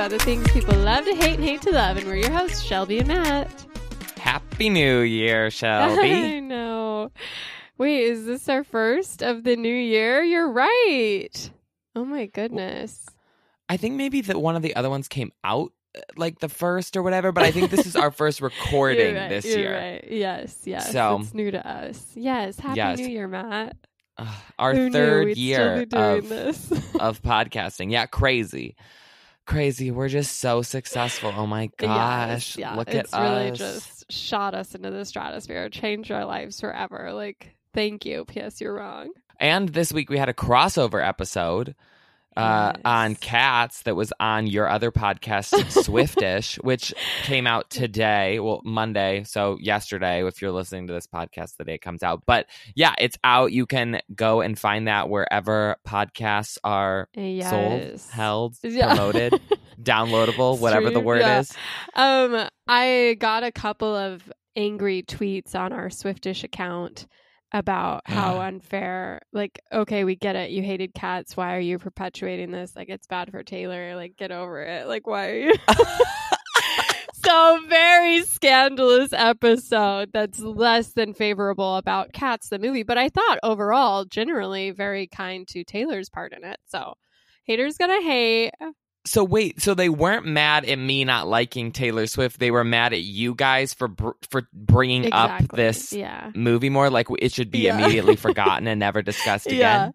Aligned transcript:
about 0.00 0.10
the 0.12 0.18
things 0.20 0.50
people 0.52 0.74
love 0.76 1.04
to 1.04 1.14
hate 1.14 1.34
and 1.34 1.44
hate 1.44 1.60
to 1.60 1.70
love. 1.70 1.98
And 1.98 2.06
we're 2.06 2.16
your 2.16 2.30
hosts, 2.30 2.62
Shelby 2.62 3.00
and 3.00 3.08
Matt. 3.08 3.66
Happy 4.16 4.70
New 4.70 5.00
Year, 5.00 5.50
Shelby. 5.50 6.10
I 6.36 6.40
know. 6.40 7.10
Wait, 7.76 8.04
is 8.04 8.24
this 8.24 8.48
our 8.48 8.64
first 8.64 9.22
of 9.22 9.44
the 9.44 9.56
new 9.56 9.68
year? 9.68 10.22
You're 10.22 10.50
right. 10.50 11.50
Oh 11.94 12.06
my 12.06 12.24
goodness. 12.24 13.04
I 13.68 13.76
think 13.76 13.96
maybe 13.96 14.22
that 14.22 14.40
one 14.40 14.56
of 14.56 14.62
the 14.62 14.74
other 14.74 14.88
ones 14.88 15.06
came 15.06 15.32
out 15.44 15.70
uh, 15.94 16.00
like 16.16 16.38
the 16.38 16.48
first 16.48 16.96
or 16.96 17.02
whatever, 17.02 17.30
but 17.30 17.44
I 17.44 17.50
think 17.50 17.70
this 17.70 17.84
is 17.84 17.94
our 17.94 18.10
first 18.10 18.40
recording 18.40 19.16
right, 19.16 19.28
this 19.28 19.44
year. 19.44 19.76
Right. 19.76 20.08
Yes, 20.10 20.62
yes. 20.64 20.92
So- 20.92 21.18
it's 21.20 21.34
new 21.34 21.50
to 21.50 21.68
us. 21.68 22.06
Yes. 22.14 22.58
Happy 22.58 22.78
Yes. 22.78 22.98
New 23.00 23.06
Year, 23.08 23.28
Matt. 23.28 23.76
Our 24.58 24.74
Who 24.74 24.90
third 24.90 25.36
year 25.36 25.84
still 25.84 26.20
be 26.20 26.22
doing 26.22 26.48
of, 26.48 26.72
of 26.98 27.22
podcasting. 27.22 27.92
Yeah, 27.92 28.06
crazy. 28.06 28.76
Crazy. 29.46 29.90
We're 29.90 30.08
just 30.08 30.38
so 30.38 30.62
successful. 30.62 31.32
Oh 31.36 31.46
my 31.46 31.70
gosh. 31.76 32.56
Yes, 32.56 32.56
yeah, 32.56 32.76
Look 32.76 32.94
it's 32.94 33.12
at 33.12 33.22
really 33.22 33.50
us. 33.50 33.58
just 33.58 34.12
shot 34.12 34.54
us 34.54 34.74
into 34.74 34.90
the 34.90 35.04
stratosphere, 35.04 35.68
changed 35.68 36.10
our 36.12 36.24
lives 36.24 36.60
forever. 36.60 37.12
Like, 37.12 37.54
thank 37.74 38.04
you. 38.04 38.24
P.S. 38.24 38.60
You're 38.60 38.74
wrong. 38.74 39.10
And 39.38 39.70
this 39.70 39.92
week 39.92 40.10
we 40.10 40.18
had 40.18 40.28
a 40.28 40.34
crossover 40.34 41.06
episode 41.06 41.74
uh, 42.36 42.72
Yes. 42.74 42.82
on 42.84 43.14
cats 43.16 43.82
that 43.82 43.96
was 43.96 44.12
on 44.20 44.46
your 44.46 44.68
other 44.68 44.90
podcast, 44.92 45.70
Swiftish, 45.84 46.56
which 46.62 46.94
came 47.24 47.46
out 47.46 47.68
today, 47.70 48.38
well, 48.40 48.60
Monday. 48.64 49.24
So 49.24 49.58
yesterday, 49.60 50.24
if 50.26 50.40
you're 50.40 50.52
listening 50.52 50.86
to 50.86 50.92
this 50.92 51.06
podcast, 51.06 51.56
the 51.56 51.64
day 51.64 51.74
it 51.74 51.82
comes 51.82 52.02
out. 52.02 52.22
But 52.26 52.46
yeah, 52.74 52.94
it's 52.98 53.16
out. 53.24 53.52
You 53.52 53.66
can 53.66 54.00
go 54.14 54.40
and 54.40 54.58
find 54.58 54.86
that 54.88 55.08
wherever 55.08 55.76
podcasts 55.86 56.56
are 56.64 57.08
Yes. 57.14 57.50
sold, 57.50 58.10
held, 58.12 58.56
Yeah. 58.62 58.94
promoted, 58.94 59.40
downloadable, 59.82 60.58
whatever 60.58 60.90
the 60.90 61.00
word 61.00 61.20
yeah. 61.20 61.40
is. 61.40 61.52
Um, 61.94 62.48
I 62.68 63.16
got 63.18 63.42
a 63.42 63.52
couple 63.52 63.94
of 63.94 64.32
angry 64.56 65.02
tweets 65.02 65.54
on 65.54 65.72
our 65.72 65.90
Swiftish 65.90 66.44
account 66.44 67.06
about 67.52 68.02
how 68.06 68.40
unfair. 68.40 69.20
Like, 69.32 69.60
okay, 69.72 70.04
we 70.04 70.16
get 70.16 70.36
it. 70.36 70.50
You 70.50 70.62
hated 70.62 70.94
cats. 70.94 71.36
Why 71.36 71.56
are 71.56 71.60
you 71.60 71.78
perpetuating 71.78 72.50
this? 72.50 72.74
Like, 72.76 72.88
it's 72.88 73.06
bad 73.06 73.30
for 73.30 73.42
Taylor. 73.42 73.96
Like, 73.96 74.16
get 74.16 74.30
over 74.32 74.62
it. 74.62 74.86
Like, 74.86 75.06
why 75.06 75.28
are 75.28 75.34
you? 75.38 75.54
so 77.24 77.60
very 77.68 78.22
scandalous 78.24 79.12
episode 79.12 80.10
that's 80.12 80.40
less 80.40 80.92
than 80.92 81.12
favorable 81.12 81.76
about 81.76 82.12
cats 82.12 82.48
the 82.48 82.58
movie 82.58 82.82
but 82.82 82.96
i 82.96 83.08
thought 83.08 83.38
overall 83.42 84.04
generally 84.04 84.70
very 84.70 85.06
kind 85.06 85.46
to 85.46 85.62
taylor's 85.62 86.08
part 86.08 86.32
in 86.32 86.44
it 86.44 86.58
so 86.66 86.94
haters 87.44 87.76
gonna 87.76 88.00
hate 88.02 88.52
So 89.06 89.24
wait, 89.24 89.62
so 89.62 89.72
they 89.72 89.88
weren't 89.88 90.26
mad 90.26 90.66
at 90.66 90.78
me 90.78 91.04
not 91.04 91.26
liking 91.26 91.72
Taylor 91.72 92.06
Swift. 92.06 92.38
They 92.38 92.50
were 92.50 92.64
mad 92.64 92.92
at 92.92 93.00
you 93.00 93.34
guys 93.34 93.72
for 93.72 93.88
br- 93.88 94.10
for 94.28 94.42
bringing 94.52 95.12
up 95.12 95.40
this 95.54 95.92
yeah. 95.92 96.30
movie 96.34 96.68
more? 96.68 96.90
Like 96.90 97.06
it 97.18 97.32
should 97.32 97.50
be 97.50 97.60
Yeah. 97.60 97.78
immediately 97.78 98.16
forgotten 98.16 98.66
and 98.66 98.78
never 98.78 99.00
discussed 99.00 99.50
yeah. 99.50 99.54
again. 99.84 99.94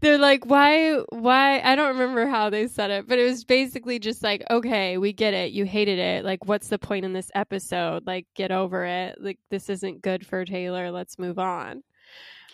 they're 0.00 0.18
like 0.18 0.46
why 0.46 0.94
why 1.10 1.60
i 1.60 1.74
don't 1.76 1.96
remember 1.96 2.26
how 2.26 2.50
they 2.50 2.66
said 2.66 2.90
it 2.90 3.06
but 3.06 3.18
it 3.18 3.24
was 3.24 3.44
basically 3.44 3.98
just 3.98 4.22
like 4.22 4.42
okay 4.50 4.98
we 4.98 5.12
get 5.12 5.32
it. 5.34 5.52
You 5.52 5.64
hated 5.64 5.98
it. 5.98 6.24
Like 6.24 6.44
what's 6.46 6.68
the 6.68 6.78
point 6.78 7.04
in 7.04 7.12
this 7.12 7.30
episode? 7.34 8.06
Like 8.06 8.26
get 8.34 8.50
over 8.50 8.84
it. 8.84 9.20
Like 9.20 9.38
this 9.50 9.68
isn't 9.70 10.02
good 10.02 10.26
for 10.26 10.44
taylor. 10.44 10.90
Let's 10.90 11.18
move 11.18 11.38
on 11.38 11.82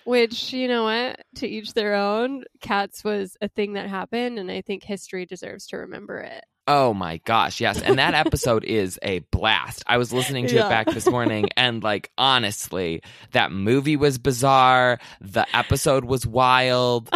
which 0.06 0.52
you 0.52 0.68
know 0.68 0.84
what? 0.84 1.20
To 1.36 1.48
each 1.48 1.74
their 1.74 1.94
own. 1.94 2.44
Cats 2.60 3.04
was 3.04 3.36
a 3.42 3.48
thing 3.48 3.74
that 3.74 3.88
happened 3.88 4.38
and 4.38 4.50
i 4.50 4.60
think 4.62 4.82
history 4.84 5.26
deserves 5.26 5.66
to 5.68 5.76
remember 5.78 6.20
it 6.20 6.44
Oh 6.68 6.92
my 6.94 7.18
gosh, 7.18 7.60
yes. 7.60 7.80
And 7.80 7.98
that 8.00 8.14
episode 8.14 8.64
is 8.80 8.98
a 9.02 9.20
blast. 9.30 9.84
I 9.86 9.98
was 9.98 10.12
listening 10.12 10.48
to 10.48 10.54
Yeah. 10.56 10.66
it 10.66 10.68
back 10.70 10.86
this 10.88 11.06
morning 11.08 11.48
and 11.56 11.82
like 11.82 12.10
honestly, 12.18 13.02
that 13.32 13.52
movie 13.52 13.96
was 13.96 14.18
bizarre. 14.18 14.98
The 15.20 15.46
episode 15.56 16.04
was 16.04 16.26
wild. 16.26 17.08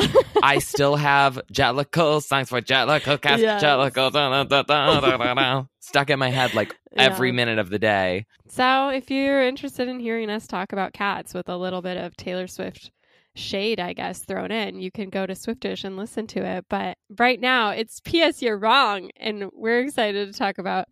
I 0.42 0.58
still 0.60 0.94
have 0.96 1.40
Jellicle 1.52 2.22
songs 2.22 2.48
for 2.48 2.60
Jellicle 2.60 3.20
cats 3.20 3.42
Yes. 3.42 3.62
Jellicle 3.62 4.12
da, 4.12 4.44
da, 4.44 4.62
da, 4.62 5.64
stuck 5.80 6.10
in 6.10 6.18
my 6.18 6.30
head 6.30 6.54
like 6.54 6.76
every 6.96 7.28
Yeah. 7.30 7.34
minute 7.34 7.58
of 7.58 7.70
the 7.70 7.78
day. 7.78 8.26
so 8.48 8.88
if 8.88 9.10
you're 9.10 9.42
interested 9.46 9.88
in 9.88 10.00
hearing 10.00 10.28
us 10.30 10.46
talk 10.46 10.72
about 10.72 10.92
cats 10.92 11.32
with 11.34 11.48
a 11.48 11.56
little 11.56 11.82
bit 11.82 11.96
of 11.96 12.16
taylor 12.16 12.46
swift 12.48 12.90
shade, 13.34 13.80
I 13.80 13.92
guess, 13.92 14.24
thrown 14.24 14.50
in, 14.50 14.80
you 14.80 14.90
can 14.90 15.10
go 15.10 15.26
to 15.26 15.34
Swiftish 15.34 15.84
and 15.84 15.96
listen 15.96 16.26
to 16.28 16.44
it. 16.44 16.64
But 16.68 16.96
right 17.18 17.40
now, 17.40 17.70
it's 17.70 18.00
P.S. 18.00 18.42
You're 18.42 18.58
wrong. 18.58 19.10
And 19.16 19.50
we're 19.52 19.80
excited 19.80 20.32
to 20.32 20.38
talk 20.38 20.58
about 20.58 20.86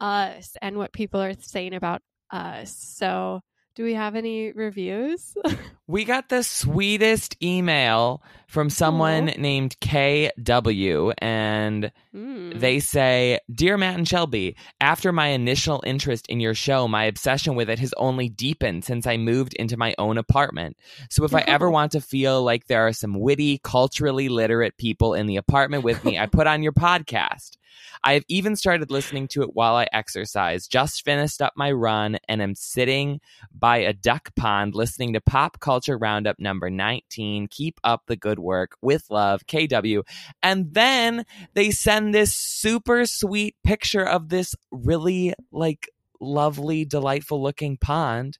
us 0.00 0.56
and 0.60 0.76
what 0.76 0.92
people 0.92 1.20
are 1.20 1.34
saying 1.34 1.74
about 1.74 2.02
us. 2.30 2.74
So, 2.76 3.40
do 3.74 3.84
we 3.84 3.94
have 3.94 4.14
any 4.14 4.52
reviews? 4.52 5.34
We 5.88 6.04
got 6.04 6.30
the 6.30 6.42
sweetest 6.42 7.36
email 7.42 8.22
from 8.46 8.70
someone 8.70 9.28
Aw. 9.28 9.34
named 9.36 9.76
KW, 9.80 11.12
and 11.18 11.92
Mm. 12.14 12.58
they 12.60 12.78
say, 12.80 13.40
Dear 13.52 13.76
Matt 13.76 13.96
and 13.96 14.08
Shelby, 14.08 14.56
after 14.80 15.12
my 15.12 15.28
initial 15.28 15.82
interest 15.84 16.26
in 16.28 16.40
your 16.40 16.54
show, 16.54 16.86
my 16.88 17.04
obsession 17.04 17.56
with 17.56 17.68
it 17.68 17.78
has 17.78 17.92
only 17.96 18.28
deepened 18.28 18.84
since 18.84 19.06
I 19.06 19.16
moved 19.16 19.54
into 19.54 19.76
my 19.76 19.94
own 19.98 20.18
apartment. 20.18 20.76
So 21.10 21.24
if 21.24 21.34
I 21.34 21.40
ever 21.40 21.70
want 21.70 21.92
to 21.92 22.00
feel 22.00 22.42
like 22.42 22.66
there 22.68 22.86
are 22.86 22.92
some 22.92 23.18
witty, 23.18 23.58
culturally 23.64 24.28
literate 24.28 24.76
people 24.78 25.14
in 25.14 25.26
the 25.26 25.36
apartment 25.36 25.84
with 25.84 26.04
me, 26.04 26.18
I 26.18 26.26
put 26.26 26.46
on 26.46 26.62
your 26.62 26.72
podcast. 26.72 27.56
I 28.04 28.14
have 28.14 28.24
even 28.28 28.56
started 28.56 28.90
listening 28.90 29.28
to 29.28 29.42
it 29.42 29.54
while 29.54 29.74
I 29.76 29.86
exercise. 29.92 30.66
Just 30.66 31.04
finished 31.04 31.40
up 31.40 31.52
my 31.56 31.70
run 31.70 32.18
and 32.28 32.42
am 32.42 32.54
sitting 32.54 33.20
by 33.54 33.78
a 33.78 33.92
duck 33.92 34.34
pond 34.34 34.74
listening 34.74 35.12
to 35.12 35.20
Pop 35.20 35.60
Culture 35.60 35.96
Roundup 35.96 36.38
number 36.38 36.70
19. 36.70 37.48
Keep 37.48 37.80
up 37.84 38.02
the 38.06 38.16
good 38.16 38.38
work. 38.38 38.76
With 38.80 39.10
love, 39.10 39.46
KW. 39.46 40.02
And 40.42 40.74
then 40.74 41.24
they 41.54 41.70
send 41.70 42.14
this 42.14 42.34
super 42.34 43.06
sweet 43.06 43.56
picture 43.62 44.04
of 44.04 44.28
this 44.28 44.54
really 44.70 45.34
like 45.50 45.88
lovely, 46.20 46.84
delightful 46.84 47.42
looking 47.42 47.76
pond. 47.76 48.38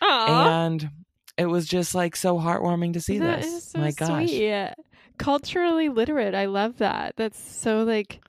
Aw, 0.00 0.64
And 0.66 0.90
it 1.38 1.46
was 1.46 1.66
just 1.66 1.94
like 1.94 2.16
so 2.16 2.38
heartwarming 2.38 2.92
to 2.94 3.00
see 3.00 3.18
that 3.18 3.42
this. 3.42 3.52
is 3.52 3.64
so 3.64 3.78
My 3.78 3.90
gosh. 3.92 4.28
sweet. 4.28 4.74
Culturally 5.18 5.88
literate. 5.88 6.34
I 6.34 6.46
love 6.46 6.78
that. 6.78 7.14
That's 7.16 7.38
so 7.38 7.84
like 7.84 8.20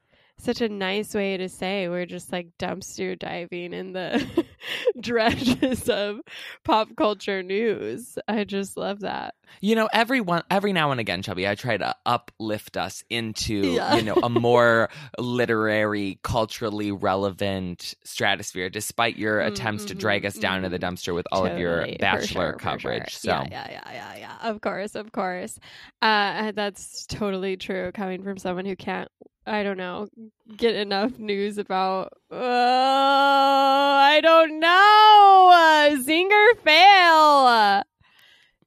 such 0.43 0.61
a 0.61 0.69
nice 0.69 1.13
way 1.15 1.37
to 1.37 1.49
say 1.49 1.87
we're 1.89 2.05
just 2.05 2.31
like 2.31 2.47
dumpster 2.59 3.17
diving 3.17 3.73
in 3.73 3.93
the 3.93 4.45
dredges 4.99 5.89
of 5.89 6.19
pop 6.63 6.95
culture 6.95 7.43
news. 7.43 8.17
I 8.27 8.43
just 8.43 8.77
love 8.77 9.01
that. 9.01 9.35
You 9.61 9.75
know, 9.75 9.87
every 9.93 10.21
one, 10.21 10.43
every 10.49 10.73
now 10.73 10.91
and 10.91 10.99
again, 10.99 11.21
Chubby, 11.21 11.47
I 11.47 11.55
try 11.55 11.77
to 11.77 11.95
uplift 12.05 12.77
us 12.77 13.03
into 13.09 13.53
Yeah. 13.55 13.91
you 13.91 14.03
know 14.03 14.17
a 14.21 14.29
more 14.29 14.89
literary, 15.19 16.19
culturally 16.23 16.91
relevant 16.91 17.93
stratosphere. 18.03 18.69
Despite 18.69 19.17
your 19.17 19.39
Mm, 19.39 19.47
attempts 19.47 19.85
to 19.85 19.95
drag 19.95 20.25
us 20.25 20.38
down 20.38 20.63
to 20.63 20.69
the 20.69 20.79
mhm. 20.79 20.79
dumpster 20.79 21.13
with 21.13 21.27
all 21.31 21.45
of 21.45 21.57
your 21.57 21.88
bachelor 22.00 22.53
sure, 22.53 22.57
coverage. 22.57 23.09
sure. 23.12 23.19
So 23.19 23.47
yeah, 23.50 23.68
yeah, 23.69 23.69
yeah, 23.71 23.91
yeah, 23.94 24.15
yeah. 24.18 24.50
Of 24.50 24.62
course, 24.62 24.95
of 24.95 25.12
course. 25.12 25.59
Uh, 26.01 26.51
that's 26.53 27.06
totally 27.07 27.57
true. 27.57 27.91
Coming 27.94 28.23
from 28.23 28.38
someone 28.38 28.65
who 28.65 28.75
can't, 28.75 29.09
I 29.45 29.63
don't 29.63 29.78
know, 29.78 30.07
get 30.56 30.75
enough 30.75 31.19
news 31.19 31.57
about. 31.57 32.13
Oh, 32.31 33.98
I 34.00 34.22
don't 34.22 34.60
know. 34.60 35.50
Uh, 35.54 35.98
zinger 36.01 36.57
fail. 36.63 37.84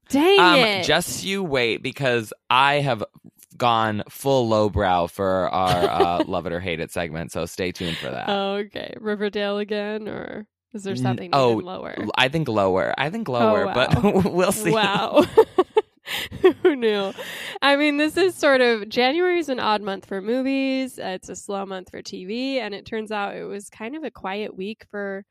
Dang 0.09 0.39
um, 0.39 0.59
it! 0.59 0.83
just 0.85 1.23
you 1.23 1.43
wait 1.43 1.83
because 1.83 2.31
I 2.49 2.75
have 2.75 3.03
gone 3.57 4.03
full 4.07 4.47
lowbrow 4.47 5.07
for 5.07 5.49
our 5.49 5.83
uh, 5.89 6.23
love 6.27 6.45
it 6.45 6.53
or 6.53 6.59
hate 6.59 6.79
it 6.79 6.91
segment. 6.91 7.31
So 7.31 7.45
stay 7.45 7.71
tuned 7.71 7.97
for 7.97 8.11
that. 8.11 8.29
Oh, 8.29 8.53
okay, 8.65 8.93
Riverdale 8.99 9.57
again, 9.57 10.07
or 10.07 10.45
is 10.73 10.83
there 10.83 10.93
N- 10.93 10.97
something 10.97 11.29
oh, 11.33 11.53
even 11.53 11.65
lower? 11.65 11.95
I 12.15 12.29
think 12.29 12.47
lower. 12.47 12.93
I 12.97 13.09
think 13.09 13.27
lower, 13.27 13.65
wow. 13.65 13.73
but 13.73 14.25
we'll 14.31 14.51
see. 14.51 14.71
Wow. 14.71 15.25
Who 16.63 16.75
knew? 16.75 17.13
I 17.61 17.75
mean, 17.75 17.97
this 17.97 18.17
is 18.17 18.35
sort 18.35 18.61
of 18.61 18.89
January 18.89 19.39
is 19.39 19.49
an 19.49 19.59
odd 19.59 19.81
month 19.81 20.05
for 20.05 20.21
movies. 20.21 20.99
Uh, 20.99 21.07
it's 21.09 21.29
a 21.29 21.35
slow 21.35 21.65
month 21.65 21.89
for 21.91 22.01
TV, 22.01 22.57
and 22.57 22.73
it 22.73 22.85
turns 22.85 23.11
out 23.11 23.35
it 23.35 23.43
was 23.43 23.69
kind 23.69 23.95
of 23.95 24.03
a 24.03 24.11
quiet 24.11 24.55
week 24.55 24.85
for 24.89 25.25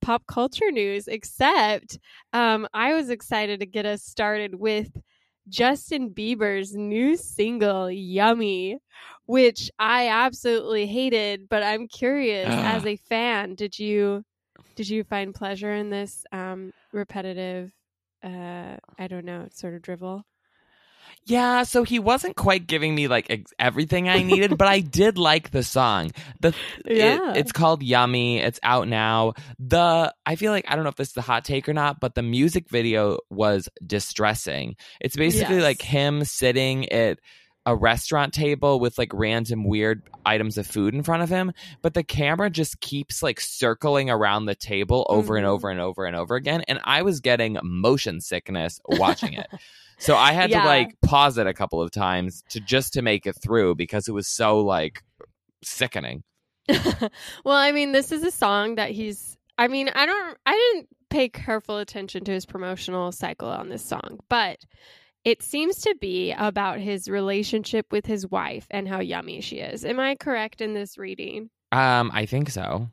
pop 0.00 0.26
culture 0.26 0.70
news. 0.70 1.08
Except, 1.08 1.98
um, 2.32 2.66
I 2.72 2.94
was 2.94 3.10
excited 3.10 3.60
to 3.60 3.66
get 3.66 3.86
us 3.86 4.02
started 4.02 4.54
with 4.54 4.88
Justin 5.48 6.10
Bieber's 6.10 6.74
new 6.74 7.16
single 7.16 7.90
"Yummy," 7.90 8.78
which 9.26 9.70
I 9.78 10.08
absolutely 10.08 10.86
hated. 10.86 11.48
But 11.48 11.62
I'm 11.62 11.88
curious, 11.88 12.48
as 12.48 12.86
a 12.86 12.96
fan, 12.96 13.54
did 13.54 13.78
you 13.78 14.24
did 14.76 14.88
you 14.88 15.04
find 15.04 15.34
pleasure 15.34 15.72
in 15.72 15.90
this 15.90 16.24
um, 16.32 16.72
repetitive? 16.92 17.72
Uh, 18.22 18.76
I 18.98 19.06
don't 19.08 19.24
know, 19.24 19.48
sort 19.52 19.74
of 19.74 19.82
drivel. 19.82 20.24
Yeah, 21.24 21.62
so 21.64 21.84
he 21.84 21.98
wasn't 22.00 22.34
quite 22.36 22.66
giving 22.66 22.94
me 22.94 23.06
like 23.06 23.26
ex- 23.30 23.52
everything 23.58 24.08
I 24.08 24.22
needed, 24.22 24.56
but 24.58 24.66
I 24.66 24.80
did 25.00 25.18
like 25.18 25.50
the 25.50 25.62
song. 25.62 26.10
The 26.40 26.54
Yeah. 26.84 27.30
it, 27.32 27.36
it's 27.36 27.52
called 27.52 27.82
Yummy. 27.82 28.38
It's 28.38 28.58
out 28.62 28.88
now. 28.88 29.34
The 29.58 30.12
I 30.26 30.34
feel 30.36 30.50
like 30.52 30.64
I 30.68 30.74
don't 30.74 30.82
know 30.84 30.90
if 30.90 30.96
this 30.96 31.10
is 31.10 31.16
a 31.16 31.20
hot 31.22 31.44
take 31.44 31.68
or 31.68 31.74
not, 31.74 32.00
but 32.00 32.14
the 32.14 32.22
music 32.22 32.68
video 32.68 33.18
was 33.30 33.68
distressing. 33.86 34.74
It's 35.00 35.16
basically 35.16 35.56
Yes. 35.56 35.64
like 35.64 35.82
him 35.82 36.24
sitting 36.24 36.88
at 36.90 37.18
a 37.64 37.76
restaurant 37.76 38.34
table 38.34 38.80
with 38.80 38.98
like 38.98 39.10
random 39.14 39.64
weird 39.64 40.02
items 40.26 40.58
of 40.58 40.66
food 40.66 40.94
in 40.94 41.02
front 41.02 41.22
of 41.22 41.28
him, 41.28 41.52
but 41.80 41.94
the 41.94 42.02
camera 42.02 42.50
just 42.50 42.80
keeps 42.80 43.22
like 43.22 43.40
circling 43.40 44.10
around 44.10 44.46
the 44.46 44.54
table 44.54 45.06
over 45.08 45.36
and 45.36 45.46
Mhm. 45.46 45.50
over 45.50 45.70
and 45.70 45.80
over 45.80 46.04
and 46.04 46.16
over 46.16 46.34
again, 46.34 46.62
and 46.66 46.80
I 46.84 47.02
was 47.02 47.20
getting 47.20 47.58
motion 47.62 48.20
sickness 48.20 48.80
watching 48.86 49.34
it. 49.34 49.46
So 49.98 50.16
I 50.16 50.32
had 50.32 50.50
Yeah. 50.50 50.62
to 50.62 50.66
like 50.66 51.00
pause 51.00 51.38
it 51.38 51.46
a 51.46 51.54
couple 51.54 51.80
of 51.80 51.92
times 51.92 52.42
to 52.48 52.58
just 52.58 52.94
to 52.94 53.02
make 53.02 53.24
it 53.24 53.36
through 53.40 53.76
because 53.76 54.08
it 54.08 54.12
was 54.12 54.26
so 54.26 54.58
like 54.58 55.04
sickening. 55.62 56.24
well, 57.44 57.54
I 57.56 57.70
mean, 57.70 57.92
this 57.92 58.10
is 58.10 58.24
a 58.24 58.32
song 58.32 58.76
that 58.76 58.90
he's. 58.90 59.36
I 59.58 59.68
mean, 59.68 59.90
I 59.94 60.06
don't. 60.06 60.38
I 60.44 60.52
didn't 60.74 60.88
pay 61.08 61.28
careful 61.28 61.78
attention 61.78 62.24
to 62.24 62.32
his 62.32 62.46
promotional 62.46 63.12
cycle 63.12 63.48
on 63.48 63.68
this 63.68 63.84
song, 63.84 64.18
but 64.28 64.58
it 65.24 65.42
seems 65.42 65.80
to 65.82 65.94
be 66.00 66.32
about 66.32 66.78
his 66.78 67.08
relationship 67.08 67.86
with 67.92 68.06
his 68.06 68.26
wife 68.26 68.66
and 68.70 68.88
how 68.88 69.00
yummy 69.00 69.40
she 69.40 69.58
is. 69.58 69.84
Am 69.84 70.00
I 70.00 70.16
correct 70.16 70.60
in 70.60 70.74
this 70.74 70.98
reading? 70.98 71.50
Um, 71.70 72.10
I 72.12 72.26
think 72.26 72.50
so. 72.50 72.88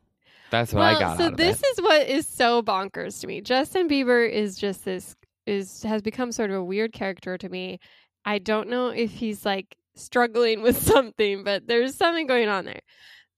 That's 0.52 0.74
what 0.74 0.81
well, 0.81 0.98
I 0.98 1.00
got 1.00 1.18
so 1.18 1.26
out 1.26 1.31
of 1.31 1.38
this 1.38 1.62
is 1.64 1.81
what 1.81 2.08
is 2.08 2.28
so 2.28 2.62
bonkers 2.62 3.22
to 3.22 3.28
me. 3.28 3.42
Justin 3.42 3.88
Bieber 3.88 4.30
is 4.30 4.58
just 4.58 4.86
this 4.86 5.16
is 5.46 5.84
has 5.84 6.02
become 6.02 6.31
sort 6.31 6.50
of 6.52 6.58
a 6.58 6.64
weird 6.64 6.94
character 6.94 7.38
to 7.38 7.50
me. 7.50 7.80
I 8.26 8.40
don't 8.40 8.70
know 8.70 8.90
if 8.90 9.12
he's 9.12 9.46
like 9.46 9.75
struggling 9.96 10.62
with 10.64 10.82
something, 10.82 11.44
but 11.44 11.68
there's 11.68 11.96
something 11.96 12.28
going 12.28 12.48
on 12.48 12.66
there. 12.66 12.82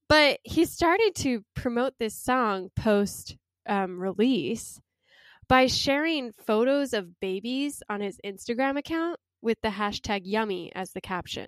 But 0.08 0.40
he 0.42 0.64
started 0.64 1.12
to 1.16 1.42
promote 1.54 1.94
this 1.98 2.14
song 2.14 2.70
post 2.76 3.36
um, 3.66 3.98
release 3.98 4.80
by 5.52 5.66
sharing 5.66 6.32
photos 6.32 6.94
of 6.94 7.20
babies 7.20 7.82
on 7.90 8.00
his 8.00 8.18
Instagram 8.24 8.78
account 8.78 9.20
with 9.42 9.60
the 9.60 9.68
hashtag 9.68 10.22
yummy 10.24 10.72
as 10.74 10.92
the 10.92 11.00
caption. 11.02 11.46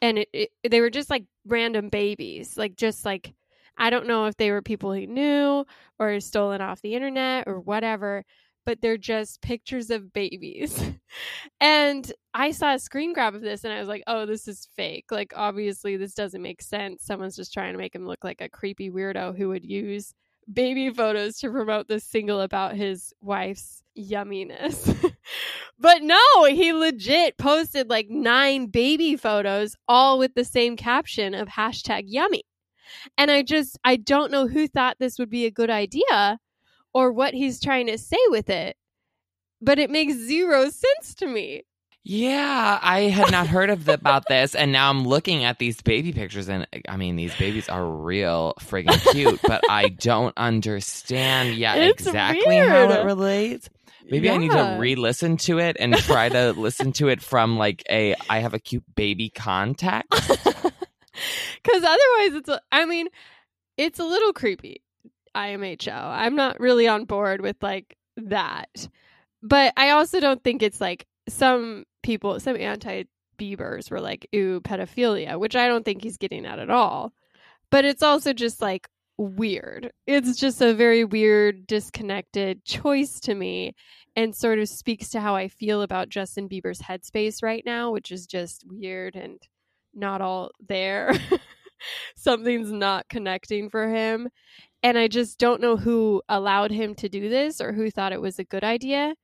And 0.00 0.18
it, 0.18 0.28
it, 0.32 0.50
they 0.70 0.80
were 0.80 0.90
just 0.90 1.10
like 1.10 1.24
random 1.44 1.88
babies, 1.88 2.56
like 2.56 2.76
just 2.76 3.04
like 3.04 3.34
I 3.76 3.90
don't 3.90 4.06
know 4.06 4.26
if 4.26 4.36
they 4.36 4.52
were 4.52 4.62
people 4.62 4.92
he 4.92 5.08
knew 5.08 5.66
or 5.98 6.20
stolen 6.20 6.60
off 6.60 6.82
the 6.82 6.94
internet 6.94 7.48
or 7.48 7.58
whatever, 7.58 8.24
but 8.64 8.80
they're 8.80 8.96
just 8.96 9.42
pictures 9.42 9.90
of 9.90 10.12
babies. 10.12 10.80
and 11.60 12.12
I 12.32 12.52
saw 12.52 12.74
a 12.74 12.78
screen 12.78 13.12
grab 13.12 13.34
of 13.34 13.42
this 13.42 13.64
and 13.64 13.72
I 13.72 13.80
was 13.80 13.88
like, 13.88 14.04
oh, 14.06 14.24
this 14.24 14.46
is 14.46 14.68
fake. 14.76 15.06
Like, 15.10 15.32
obviously, 15.34 15.96
this 15.96 16.14
doesn't 16.14 16.42
make 16.42 16.62
sense. 16.62 17.06
Someone's 17.06 17.34
just 17.34 17.52
trying 17.52 17.72
to 17.72 17.78
make 17.78 17.92
him 17.96 18.06
look 18.06 18.22
like 18.22 18.40
a 18.40 18.48
creepy 18.48 18.88
weirdo 18.88 19.36
who 19.36 19.48
would 19.48 19.64
use 19.64 20.14
baby 20.52 20.90
photos 20.90 21.38
to 21.38 21.50
promote 21.50 21.88
this 21.88 22.04
single 22.04 22.40
about 22.40 22.74
his 22.74 23.12
wife's 23.20 23.82
yumminess. 23.98 25.14
but 25.78 26.02
no, 26.02 26.44
he 26.44 26.72
legit 26.72 27.38
posted 27.38 27.88
like 27.88 28.08
nine 28.08 28.66
baby 28.66 29.16
photos, 29.16 29.76
all 29.88 30.18
with 30.18 30.34
the 30.34 30.44
same 30.44 30.76
caption 30.76 31.34
of 31.34 31.48
hashtag 31.48 32.02
yummy. 32.06 32.42
And 33.16 33.30
I 33.30 33.42
just, 33.42 33.78
I 33.84 33.96
don't 33.96 34.32
know 34.32 34.46
who 34.48 34.66
thought 34.66 34.96
this 34.98 35.18
would 35.18 35.30
be 35.30 35.46
a 35.46 35.50
good 35.50 35.70
idea 35.70 36.38
or 36.92 37.12
what 37.12 37.34
he's 37.34 37.60
trying 37.60 37.86
to 37.86 37.98
say 37.98 38.18
with 38.28 38.50
it, 38.50 38.76
but 39.60 39.78
it 39.78 39.90
makes 39.90 40.14
zero 40.14 40.64
sense 40.64 41.14
to 41.16 41.26
me. 41.26 41.62
Yeah, 42.02 42.78
I 42.80 43.02
had 43.02 43.30
not 43.30 43.46
heard 43.46 43.68
of 43.68 43.84
the, 43.84 43.94
about 43.94 44.24
this, 44.26 44.54
and 44.54 44.72
now 44.72 44.88
I'm 44.88 45.06
looking 45.06 45.44
at 45.44 45.58
these 45.58 45.82
baby 45.82 46.12
pictures, 46.12 46.48
and 46.48 46.66
I 46.88 46.96
mean, 46.96 47.16
these 47.16 47.36
babies 47.36 47.68
are 47.68 47.84
real 47.84 48.54
friggin' 48.58 48.98
cute, 49.12 49.38
but 49.46 49.62
I 49.68 49.88
don't 49.88 50.32
understand 50.38 51.56
yet 51.56 51.76
It's 51.78 52.06
exactly 52.06 52.56
how 52.56 52.90
it 52.90 53.04
relates. 53.04 53.68
Maybe 54.10 54.30
I 54.30 54.38
need 54.38 54.50
to 54.50 54.76
re-listen 54.80 55.36
to 55.38 55.58
it 55.58 55.76
and 55.78 55.94
try 55.94 56.28
to 56.30 56.52
listen 56.56 56.92
to 56.92 57.08
it 57.08 57.22
from 57.22 57.58
like 57.58 57.82
a 57.88 58.14
I 58.28 58.38
have 58.38 58.54
a 58.54 58.58
cute 58.58 58.84
baby 58.94 59.28
contact. 59.28 60.10
Because 60.10 60.24
otherwise, 61.84 62.34
it's, 62.34 62.48
a, 62.48 62.60
I 62.72 62.86
mean, 62.86 63.08
it's 63.76 63.98
a 63.98 64.04
little 64.04 64.32
creepy. 64.32 64.82
IMHO. 65.34 65.94
I'm 65.94 66.34
not 66.34 66.58
really 66.58 66.88
on 66.88 67.04
board 67.04 67.40
with 67.40 67.56
like 67.62 67.96
that. 68.16 68.88
But 69.42 69.72
I 69.76 69.90
also 69.90 70.18
don't 70.18 70.42
think 70.42 70.62
it's 70.62 70.80
like 70.80 71.06
some 71.28 71.84
people, 72.02 72.40
some 72.40 72.56
anti 72.56 73.04
Biebers 73.38 73.90
were 73.90 74.00
like, 74.00 74.28
ooh, 74.34 74.60
pedophilia, 74.60 75.38
which 75.40 75.56
I 75.56 75.66
don't 75.66 75.84
think 75.84 76.02
he's 76.02 76.18
getting 76.18 76.44
at 76.44 76.58
at 76.58 76.70
all. 76.70 77.12
But 77.70 77.84
it's 77.84 78.02
also 78.02 78.32
just 78.32 78.60
like 78.60 78.88
weird. 79.16 79.92
It's 80.06 80.38
just 80.38 80.60
a 80.60 80.74
very 80.74 81.04
weird, 81.04 81.66
disconnected 81.66 82.64
choice 82.64 83.18
to 83.20 83.34
me 83.34 83.74
and 84.16 84.34
sort 84.34 84.58
of 84.58 84.68
speaks 84.68 85.08
to 85.10 85.20
how 85.20 85.34
I 85.34 85.48
feel 85.48 85.82
about 85.82 86.08
Justin 86.08 86.48
Bieber's 86.48 86.80
headspace 86.80 87.42
right 87.42 87.62
now, 87.64 87.92
which 87.92 88.10
is 88.10 88.26
just 88.26 88.64
weird 88.66 89.14
and 89.16 89.38
not 89.94 90.20
all 90.20 90.50
there. 90.66 91.14
Something's 92.16 92.72
not 92.72 93.08
connecting 93.08 93.70
for 93.70 93.88
him. 93.88 94.28
And 94.82 94.98
I 94.98 95.08
just 95.08 95.38
don't 95.38 95.60
know 95.60 95.76
who 95.76 96.22
allowed 96.28 96.70
him 96.70 96.94
to 96.96 97.08
do 97.08 97.28
this 97.28 97.60
or 97.60 97.72
who 97.72 97.90
thought 97.90 98.12
it 98.12 98.20
was 98.20 98.38
a 98.38 98.44
good 98.44 98.64
idea. 98.64 99.14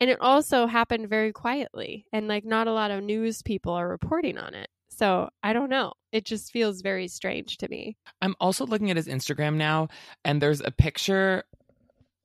And 0.00 0.10
it 0.10 0.20
also 0.20 0.66
happened 0.66 1.08
very 1.08 1.32
quietly, 1.32 2.06
and 2.12 2.28
like 2.28 2.44
not 2.44 2.66
a 2.66 2.72
lot 2.72 2.90
of 2.90 3.02
news 3.02 3.42
people 3.42 3.72
are 3.72 3.88
reporting 3.88 4.38
on 4.38 4.54
it. 4.54 4.68
So 4.88 5.28
I 5.42 5.52
don't 5.52 5.70
know. 5.70 5.94
It 6.12 6.24
just 6.24 6.52
feels 6.52 6.80
very 6.80 7.08
strange 7.08 7.56
to 7.58 7.68
me. 7.68 7.96
I'm 8.22 8.34
also 8.40 8.66
looking 8.66 8.90
at 8.90 8.96
his 8.96 9.08
Instagram 9.08 9.54
now, 9.54 9.88
and 10.24 10.40
there's 10.40 10.60
a 10.60 10.70
picture. 10.70 11.44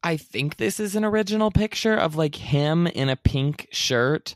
I 0.03 0.17
think 0.17 0.57
this 0.57 0.79
is 0.79 0.95
an 0.95 1.03
original 1.03 1.51
picture 1.51 1.95
of 1.95 2.15
like 2.15 2.35
him 2.35 2.87
in 2.87 3.09
a 3.09 3.15
pink 3.15 3.67
shirt 3.71 4.35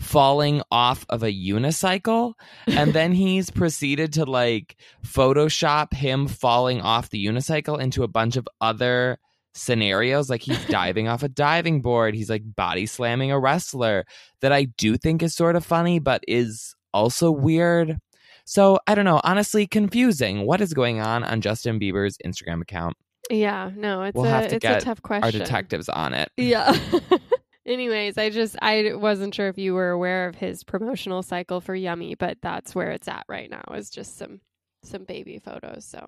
falling 0.00 0.62
off 0.70 1.06
of 1.08 1.22
a 1.22 1.32
unicycle. 1.32 2.34
And 2.66 2.92
then 2.92 3.12
he's 3.12 3.50
proceeded 3.50 4.12
to 4.14 4.24
like 4.24 4.76
Photoshop 5.04 5.94
him 5.94 6.26
falling 6.26 6.80
off 6.80 7.10
the 7.10 7.24
unicycle 7.24 7.80
into 7.80 8.02
a 8.02 8.08
bunch 8.08 8.36
of 8.36 8.48
other 8.60 9.18
scenarios. 9.56 10.30
Like 10.30 10.42
he's 10.42 10.64
diving 10.66 11.08
off 11.08 11.22
a 11.22 11.28
diving 11.28 11.82
board, 11.82 12.14
he's 12.14 12.30
like 12.30 12.42
body 12.54 12.86
slamming 12.86 13.32
a 13.32 13.38
wrestler 13.38 14.04
that 14.40 14.52
I 14.52 14.64
do 14.64 14.96
think 14.96 15.22
is 15.22 15.34
sort 15.34 15.56
of 15.56 15.64
funny, 15.64 15.98
but 15.98 16.22
is 16.28 16.74
also 16.92 17.30
weird. 17.30 17.98
So 18.44 18.78
I 18.86 18.94
don't 18.94 19.04
know. 19.04 19.20
Honestly, 19.24 19.66
confusing. 19.66 20.46
What 20.46 20.60
is 20.60 20.72
going 20.72 21.00
on 21.00 21.24
on 21.24 21.40
Justin 21.40 21.80
Bieber's 21.80 22.16
Instagram 22.24 22.62
account? 22.62 22.96
Yeah, 23.28 23.70
no, 23.74 24.04
it's 24.04 24.14
We'll 24.14 24.26
a 24.26 24.30
have 24.30 24.48
to 24.48 24.56
it's 24.56 24.62
get 24.62 24.82
a 24.82 24.84
tough 24.84 25.02
question. 25.02 25.24
Our 25.24 25.32
detectives 25.32 25.88
on 25.88 26.14
it. 26.14 26.30
Yeah. 26.36 26.78
Anyways, 27.66 28.16
I 28.16 28.30
just 28.30 28.54
I 28.62 28.92
wasn't 28.94 29.34
sure 29.34 29.48
if 29.48 29.58
you 29.58 29.74
were 29.74 29.90
aware 29.90 30.28
of 30.28 30.36
his 30.36 30.62
promotional 30.62 31.24
cycle 31.24 31.60
for 31.60 31.74
Yummy, 31.74 32.14
but 32.14 32.38
that's 32.40 32.76
where 32.76 32.92
it's 32.92 33.08
at 33.08 33.24
right 33.28 33.50
now. 33.50 33.64
Is 33.74 33.90
just 33.90 34.16
some 34.16 34.40
some 34.84 35.02
baby 35.02 35.40
photos. 35.44 35.84
So, 35.84 36.06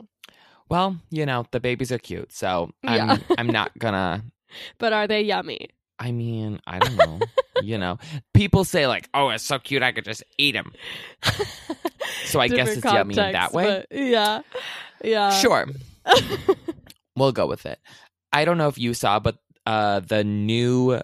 Well, 0.68 0.96
you 1.10 1.24
know, 1.26 1.46
the 1.50 1.60
babies 1.60 1.90
are 1.92 1.98
cute, 1.98 2.32
so 2.32 2.70
I'm 2.84 2.96
Yeah. 3.08 3.18
I'm 3.38 3.46
not 3.48 3.76
gonna 3.78 4.22
but 4.78 4.92
are 4.92 5.06
they 5.06 5.22
yummy? 5.22 5.68
I 5.98 6.10
mean, 6.12 6.60
I 6.66 6.78
don't 6.78 6.96
know. 6.96 7.18
you 7.62 7.76
know, 7.76 7.98
people 8.34 8.64
say 8.64 8.86
like, 8.86 9.08
"Oh, 9.12 9.28
it's 9.30 9.44
so 9.44 9.58
cute, 9.58 9.82
I 9.82 9.92
could 9.92 10.04
just 10.04 10.22
eat 10.38 10.54
him." 10.54 10.72
So 12.24 12.40
I 12.40 12.48
guess 12.48 12.68
it's 12.68 12.84
yummy 12.84 13.12
in 13.16 13.32
that 13.32 13.52
way. 13.54 13.84
yeah, 13.90 14.42
yeah. 15.02 15.30
Sure, 15.30 15.66
we'll 17.16 17.32
go 17.32 17.46
with 17.46 17.64
it. 17.66 17.78
I 18.32 18.44
don't 18.44 18.58
know 18.58 18.68
if 18.68 18.76
you 18.78 18.92
saw, 18.94 19.18
but 19.18 19.36
uh, 19.66 20.00
the 20.00 20.24
new 20.24 21.00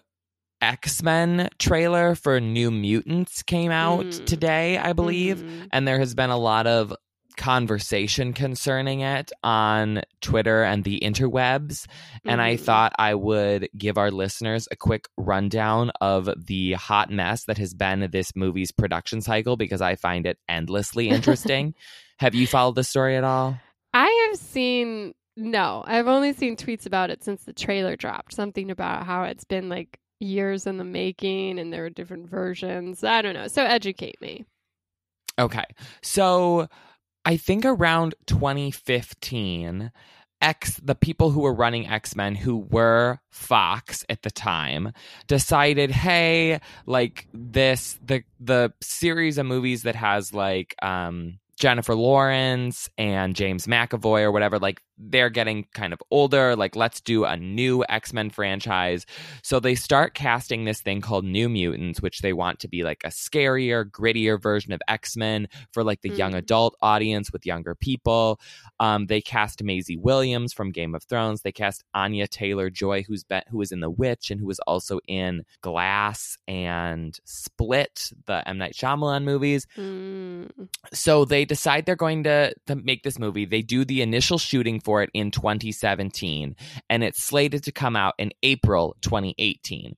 X 0.61 1.03
Men 1.03 1.49
trailer 1.59 2.15
for 2.15 2.41
New 2.41 2.71
Mutants 2.71 3.43
came 3.43 3.71
out 3.71 4.05
Mm. 4.07 4.27
today, 4.27 4.77
I 4.79 4.93
believe, 4.93 5.39
Mhm. 5.39 5.69
and 5.73 5.89
there 5.89 5.99
has 5.99 6.15
been 6.15 6.31
a 6.31 6.37
lot 6.39 6.67
of 6.67 6.93
conversation 7.37 8.33
concerning 8.33 9.01
it 9.01 9.33
on 9.43 10.03
Twitter 10.21 10.63
and 10.63 10.85
the 10.85 11.01
interwebs. 11.01 11.87
And 12.25 12.41
I 12.41 12.57
Mhm. 12.57 12.61
thought 12.61 12.93
I 12.99 13.15
would 13.15 13.69
give 13.77 13.99
our 13.99 14.11
listeners 14.11 14.69
a 14.71 14.77
quick 14.77 15.09
rundown 15.17 15.91
of 16.01 16.29
the 16.37 16.73
hot 16.73 17.11
mess 17.11 17.45
that 17.45 17.59
has 17.59 17.75
been 17.75 18.09
this 18.11 18.35
movie's 18.35 18.73
production 18.73 19.21
cycle 19.21 19.57
because 19.57 19.81
I 19.81 19.97
find 19.97 20.27
it 20.27 20.39
endlessly 20.49 21.09
interesting. 21.09 21.75
Have 22.19 22.35
you 22.35 22.47
followed 22.47 22.77
the 22.77 22.85
story 22.85 23.17
at 23.17 23.25
all? 23.25 23.57
I 23.93 24.29
have 24.29 24.39
seen 24.39 25.15
no, 25.37 25.83
I've 25.85 26.07
only 26.07 26.33
seen 26.33 26.57
tweets 26.57 26.87
about 26.87 27.11
it 27.11 27.25
since 27.25 27.43
the 27.43 27.53
trailer 27.53 27.97
dropped. 27.97 28.35
Something 28.35 28.71
about 28.71 29.05
how 29.05 29.25
it's 29.25 29.45
been 29.45 29.69
like 29.69 29.99
years 30.21 30.65
in 30.67 30.79
the 30.79 30.85
making 30.85 31.59
and 31.59 31.73
there 31.73 31.85
are 31.85 31.91
different 31.91 32.31
versions. 32.31 33.03
I 33.03 33.21
don't 33.21 33.35
know. 33.35 33.49
So 33.49 33.65
educate 33.65 34.21
me. 34.21 34.45
Okay. 35.39 35.65
So 36.03 36.69
I 37.25 37.37
think 37.37 37.65
around 37.65 38.15
2015, 38.27 39.91
X 40.43 40.79
the 40.85 40.95
people 40.95 41.31
who 41.31 41.41
were 41.41 41.55
running 41.55 41.87
X-Men 41.89 42.35
who 42.35 42.59
were 42.59 43.19
Fox 43.31 44.05
at 44.11 44.23
the 44.23 44.31
time 44.31 44.93
decided, 45.27 45.91
"Hey, 45.91 46.61
like 46.85 47.27
this 47.33 47.99
the 48.05 48.25
the 48.39 48.73
series 48.83 49.39
of 49.39 49.47
movies 49.47 49.85
that 49.85 49.97
has 49.97 50.35
like 50.35 50.75
um 50.83 51.39
Jennifer 51.59 51.95
Lawrence 51.95 52.91
and 52.99 53.35
James 53.35 53.67
McAvoy 53.67 54.23
or 54.23 54.33
whatever, 54.33 54.59
like 54.59 54.83
they're 54.99 55.31
getting 55.31 55.67
kind 55.75 55.93
of 55.93 56.03
older. 56.11 56.57
Like, 56.57 56.77
let's 56.77 57.01
do 57.01 57.25
a 57.25 57.37
new 57.37 57.85
X 57.89 58.13
Men 58.13 58.31
franchise. 58.31 59.07
So 59.43 59.61
they 59.61 59.75
start 59.75 60.15
casting 60.15 60.65
this 60.65 60.81
thing 60.81 61.01
called 61.01 61.25
New 61.25 61.49
Mutants, 61.49 62.01
which 62.01 62.21
they 62.21 62.33
want 62.33 62.61
to 62.61 62.69
be 62.69 62.83
like 62.83 63.03
a 63.05 63.09
scarier, 63.09 63.85
grittier 63.89 64.41
version 64.41 64.73
of 64.73 64.81
X 64.89 65.17
Men 65.17 65.49
for 65.73 65.83
like 65.83 66.03
the 66.03 66.11
mm. 66.11 66.19
young 66.19 66.35
adult 66.35 66.77
audience 66.81 67.33
with 67.33 67.47
younger 67.47 67.75
people. 67.75 68.41
Um, 68.81 69.07
they 69.07 69.21
cast 69.21 69.63
Maisie 69.63 69.97
Williams 69.97 70.53
from 70.53 70.71
Game 70.71 70.95
of 70.95 71.05
Thrones. 71.05 71.43
They 71.43 71.53
cast 71.53 71.85
Anya 71.95 72.27
Taylor 72.27 72.71
Joy, 72.71 73.03
who's 73.03 73.25
been 73.25 73.43
who 73.49 73.59
was 73.59 73.73
in 73.73 73.81
The 73.81 73.91
Witch 73.91 74.31
and 74.31 74.41
who 74.41 74.47
was 74.47 74.61
also 74.61 75.01
in 75.07 75.45
Glass 75.61 76.37
and 76.47 77.19
Split, 77.25 78.13
the 78.27 78.47
M 78.49 78.59
Night 78.59 78.75
Shyamalan 78.75 79.25
movies. 79.25 79.67
Mm. 79.77 80.69
So 80.93 81.25
they 81.25 81.45
decide 81.45 81.87
they're 81.87 81.97
going 81.97 82.25
to 82.25 82.55
to 82.67 82.77
make 82.77 83.03
this 83.03 83.19
movie. 83.19 83.45
They 83.45 83.63
do 83.63 83.85
the 83.85 84.03
initial 84.03 84.39
shooting 84.39 84.81
for 84.85 85.03
it 85.03 85.11
in 85.15 85.31
2017, 85.31 86.57
and 86.91 87.05
it's 87.05 87.23
slated 87.23 87.65
to 87.65 87.73
come 87.73 87.97
out 87.97 88.15
in 88.19 88.33
April 88.43 88.97
2018. 89.01 89.97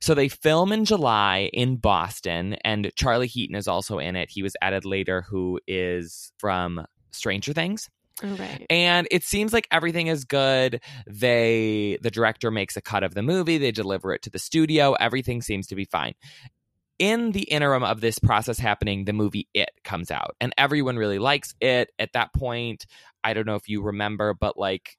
So 0.00 0.14
they 0.14 0.28
film 0.28 0.72
in 0.72 0.84
July 0.84 1.50
in 1.52 1.76
Boston, 1.76 2.54
and 2.64 2.90
Charlie 2.96 3.28
Heaton 3.28 3.56
is 3.56 3.68
also 3.68 3.98
in 3.98 4.16
it. 4.16 4.30
He 4.30 4.42
was 4.42 4.56
added 4.60 4.84
later, 4.84 5.22
who 5.22 5.60
is 5.66 6.32
from 6.38 6.84
Stranger 7.12 7.52
Things. 7.52 7.88
Right. 8.22 8.64
And 8.70 9.06
it 9.10 9.24
seems 9.24 9.52
like 9.52 9.68
everything 9.70 10.06
is 10.06 10.24
good. 10.24 10.80
They 11.06 11.98
the 12.00 12.10
director 12.10 12.50
makes 12.50 12.76
a 12.76 12.80
cut 12.80 13.02
of 13.02 13.12
the 13.12 13.22
movie, 13.22 13.58
they 13.58 13.72
deliver 13.72 14.14
it 14.14 14.22
to 14.22 14.30
the 14.30 14.38
studio, 14.38 14.94
everything 14.94 15.42
seems 15.42 15.66
to 15.66 15.74
be 15.74 15.84
fine 15.84 16.14
in 16.98 17.32
the 17.32 17.42
interim 17.42 17.82
of 17.82 18.00
this 18.00 18.18
process 18.18 18.58
happening, 18.58 19.04
the 19.04 19.12
movie 19.12 19.48
It 19.54 19.70
comes 19.84 20.10
out, 20.10 20.36
and 20.40 20.52
everyone 20.56 20.96
really 20.96 21.18
likes 21.18 21.54
it. 21.60 21.90
At 21.98 22.12
that 22.14 22.32
point, 22.32 22.86
I 23.22 23.34
don't 23.34 23.46
know 23.46 23.56
if 23.56 23.68
you 23.68 23.82
remember, 23.82 24.34
but 24.34 24.56
like 24.56 24.96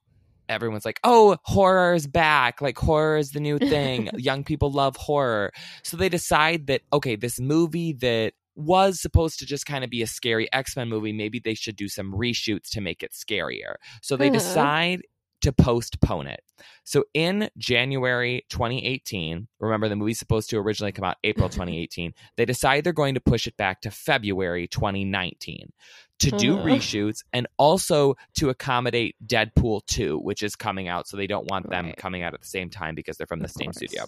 everyone's 0.49 0.85
like, 0.85 0.99
oh, 1.03 1.37
horror 1.43 1.93
is 1.93 2.07
back. 2.07 2.61
Like, 2.61 2.77
horror 2.77 3.17
is 3.17 3.31
the 3.31 3.39
new 3.39 3.57
thing. 3.57 4.09
Young 4.17 4.43
people 4.43 4.71
love 4.71 4.95
horror. 4.95 5.51
So 5.83 5.97
they 5.97 6.09
decide 6.09 6.67
that, 6.67 6.81
okay, 6.93 7.15
this 7.15 7.39
movie 7.39 7.93
that 7.93 8.33
was 8.55 8.99
supposed 8.99 9.39
to 9.39 9.45
just 9.45 9.65
kind 9.65 9.83
of 9.83 9.89
be 9.89 10.01
a 10.01 10.07
scary 10.07 10.51
X 10.51 10.75
Men 10.75 10.89
movie, 10.89 11.13
maybe 11.13 11.39
they 11.39 11.53
should 11.53 11.75
do 11.75 11.87
some 11.87 12.11
reshoots 12.11 12.69
to 12.71 12.81
make 12.81 13.03
it 13.03 13.11
scarier. 13.11 13.75
So 14.01 14.17
they 14.17 14.27
uh-huh. 14.27 14.39
decide 14.39 15.01
to 15.41 15.51
postpone 15.51 16.27
it. 16.27 16.41
So 16.83 17.05
in 17.13 17.49
January 17.57 18.45
2018, 18.49 19.47
remember 19.59 19.89
the 19.89 19.95
movie's 19.95 20.19
supposed 20.19 20.49
to 20.49 20.57
originally 20.57 20.91
come 20.91 21.05
out 21.05 21.17
April 21.23 21.49
2018, 21.49 22.13
they 22.35 22.45
decide 22.45 22.83
they're 22.83 22.93
going 22.93 23.15
to 23.15 23.21
push 23.21 23.47
it 23.47 23.57
back 23.57 23.81
to 23.81 23.91
February 23.91 24.67
2019 24.67 25.71
to 26.19 26.31
do 26.31 26.57
uh-huh. 26.57 26.67
reshoots 26.67 27.23
and 27.31 27.47
also 27.57 28.15
to 28.35 28.49
accommodate 28.49 29.15
Deadpool 29.25 29.85
2, 29.85 30.17
which 30.17 30.41
is 30.41 30.55
coming 30.55 30.87
out. 30.87 31.07
So 31.07 31.15
they 31.15 31.27
don't 31.27 31.49
want 31.49 31.69
them 31.69 31.87
right. 31.87 31.97
coming 31.97 32.23
out 32.23 32.33
at 32.33 32.41
the 32.41 32.47
same 32.47 32.69
time 32.69 32.95
because 32.95 33.17
they're 33.17 33.27
from 33.27 33.39
the 33.39 33.45
of 33.45 33.51
same 33.51 33.67
course. 33.67 33.77
studio. 33.77 34.05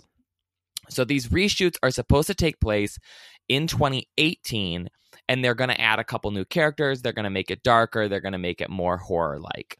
So 0.89 1.05
these 1.05 1.27
reshoots 1.27 1.75
are 1.83 1.91
supposed 1.91 2.27
to 2.27 2.33
take 2.33 2.59
place 2.59 2.97
in 3.47 3.67
2018 3.67 4.89
and 5.27 5.43
they're 5.43 5.55
going 5.55 5.69
to 5.69 5.79
add 5.79 5.99
a 5.99 6.03
couple 6.03 6.31
new 6.31 6.45
characters. 6.45 7.01
They're 7.01 7.13
going 7.13 7.25
to 7.25 7.29
make 7.29 7.51
it 7.51 7.63
darker. 7.63 8.07
They're 8.07 8.21
going 8.21 8.33
to 8.33 8.39
make 8.39 8.61
it 8.61 8.69
more 8.69 8.97
horror 8.97 9.39
like. 9.39 9.77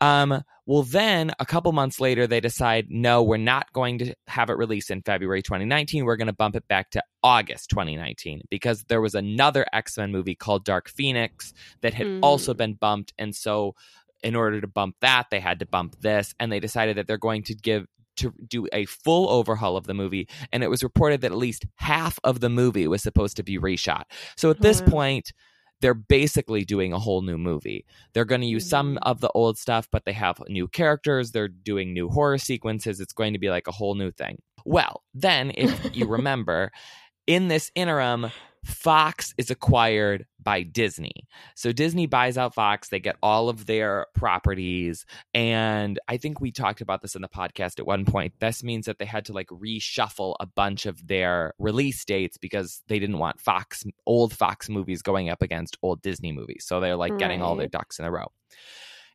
Um, 0.00 0.42
well, 0.66 0.82
then 0.82 1.30
a 1.38 1.46
couple 1.46 1.70
months 1.72 2.00
later, 2.00 2.26
they 2.26 2.40
decide, 2.40 2.86
no, 2.90 3.22
we're 3.22 3.36
not 3.36 3.72
going 3.72 3.98
to 3.98 4.14
have 4.26 4.50
it 4.50 4.54
released 4.54 4.90
in 4.90 5.02
February 5.02 5.42
2019. 5.42 6.04
We're 6.04 6.16
going 6.16 6.26
to 6.26 6.32
bump 6.32 6.56
it 6.56 6.66
back 6.66 6.90
to 6.90 7.02
August 7.22 7.70
2019 7.70 8.42
because 8.50 8.84
there 8.84 9.00
was 9.00 9.14
another 9.14 9.64
X 9.72 9.96
Men 9.96 10.10
movie 10.10 10.34
called 10.34 10.64
Dark 10.64 10.88
Phoenix 10.88 11.52
that 11.82 11.94
had 11.94 12.06
mm. 12.06 12.18
also 12.22 12.52
been 12.52 12.74
bumped. 12.74 13.12
And 13.16 13.34
so, 13.34 13.74
in 14.22 14.34
order 14.34 14.60
to 14.60 14.66
bump 14.66 14.96
that, 15.00 15.26
they 15.30 15.40
had 15.40 15.60
to 15.60 15.66
bump 15.66 16.00
this. 16.00 16.34
And 16.40 16.50
they 16.50 16.58
decided 16.58 16.96
that 16.96 17.06
they're 17.06 17.16
going 17.16 17.44
to 17.44 17.54
give 17.54 17.86
to 18.16 18.32
do 18.48 18.66
a 18.72 18.86
full 18.86 19.28
overhaul 19.28 19.76
of 19.76 19.86
the 19.86 19.94
movie 19.94 20.26
and 20.50 20.62
it 20.62 20.70
was 20.70 20.82
reported 20.82 21.20
that 21.20 21.32
at 21.32 21.36
least 21.36 21.66
half 21.76 22.18
of 22.24 22.40
the 22.40 22.48
movie 22.48 22.88
was 22.88 23.02
supposed 23.02 23.36
to 23.36 23.42
be 23.42 23.58
reshot 23.58 24.04
so 24.36 24.48
at 24.48 24.60
this 24.62 24.80
point 24.80 25.34
they're 25.80 25.94
basically 25.94 26.64
doing 26.64 26.92
a 26.92 26.98
whole 26.98 27.22
new 27.22 27.38
movie. 27.38 27.84
They're 28.12 28.24
going 28.24 28.40
to 28.40 28.46
use 28.46 28.64
mm-hmm. 28.64 28.70
some 28.70 28.98
of 29.02 29.20
the 29.20 29.30
old 29.30 29.58
stuff, 29.58 29.88
but 29.90 30.04
they 30.04 30.12
have 30.12 30.40
new 30.48 30.68
characters. 30.68 31.32
They're 31.32 31.48
doing 31.48 31.92
new 31.92 32.08
horror 32.08 32.38
sequences. 32.38 33.00
It's 33.00 33.12
going 33.12 33.32
to 33.34 33.38
be 33.38 33.50
like 33.50 33.66
a 33.66 33.72
whole 33.72 33.94
new 33.94 34.10
thing. 34.10 34.40
Well, 34.64 35.02
then, 35.14 35.52
if 35.54 35.94
you 35.94 36.06
remember, 36.08 36.72
in 37.26 37.48
this 37.48 37.70
interim, 37.74 38.30
Fox 38.66 39.34
is 39.38 39.50
acquired 39.50 40.26
by 40.42 40.62
Disney. 40.62 41.12
So 41.54 41.72
Disney 41.72 42.06
buys 42.06 42.38
out 42.38 42.54
Fox, 42.54 42.88
they 42.88 43.00
get 43.00 43.16
all 43.22 43.48
of 43.48 43.66
their 43.66 44.06
properties. 44.14 45.04
And 45.34 45.98
I 46.08 46.16
think 46.16 46.40
we 46.40 46.52
talked 46.52 46.80
about 46.80 47.02
this 47.02 47.16
in 47.16 47.22
the 47.22 47.28
podcast 47.28 47.78
at 47.78 47.86
one 47.86 48.04
point. 48.04 48.34
This 48.38 48.62
means 48.62 48.86
that 48.86 48.98
they 48.98 49.04
had 49.04 49.24
to 49.26 49.32
like 49.32 49.48
reshuffle 49.48 50.36
a 50.38 50.46
bunch 50.46 50.86
of 50.86 51.06
their 51.06 51.54
release 51.58 52.04
dates 52.04 52.38
because 52.38 52.82
they 52.88 52.98
didn't 52.98 53.18
want 53.18 53.40
Fox, 53.40 53.84
old 54.06 54.32
Fox 54.32 54.68
movies 54.68 55.02
going 55.02 55.30
up 55.30 55.42
against 55.42 55.78
old 55.82 56.02
Disney 56.02 56.32
movies. 56.32 56.64
So 56.66 56.80
they're 56.80 56.96
like 56.96 57.18
getting 57.18 57.42
all 57.42 57.56
their 57.56 57.68
ducks 57.68 57.98
in 57.98 58.04
a 58.04 58.10
row. 58.10 58.30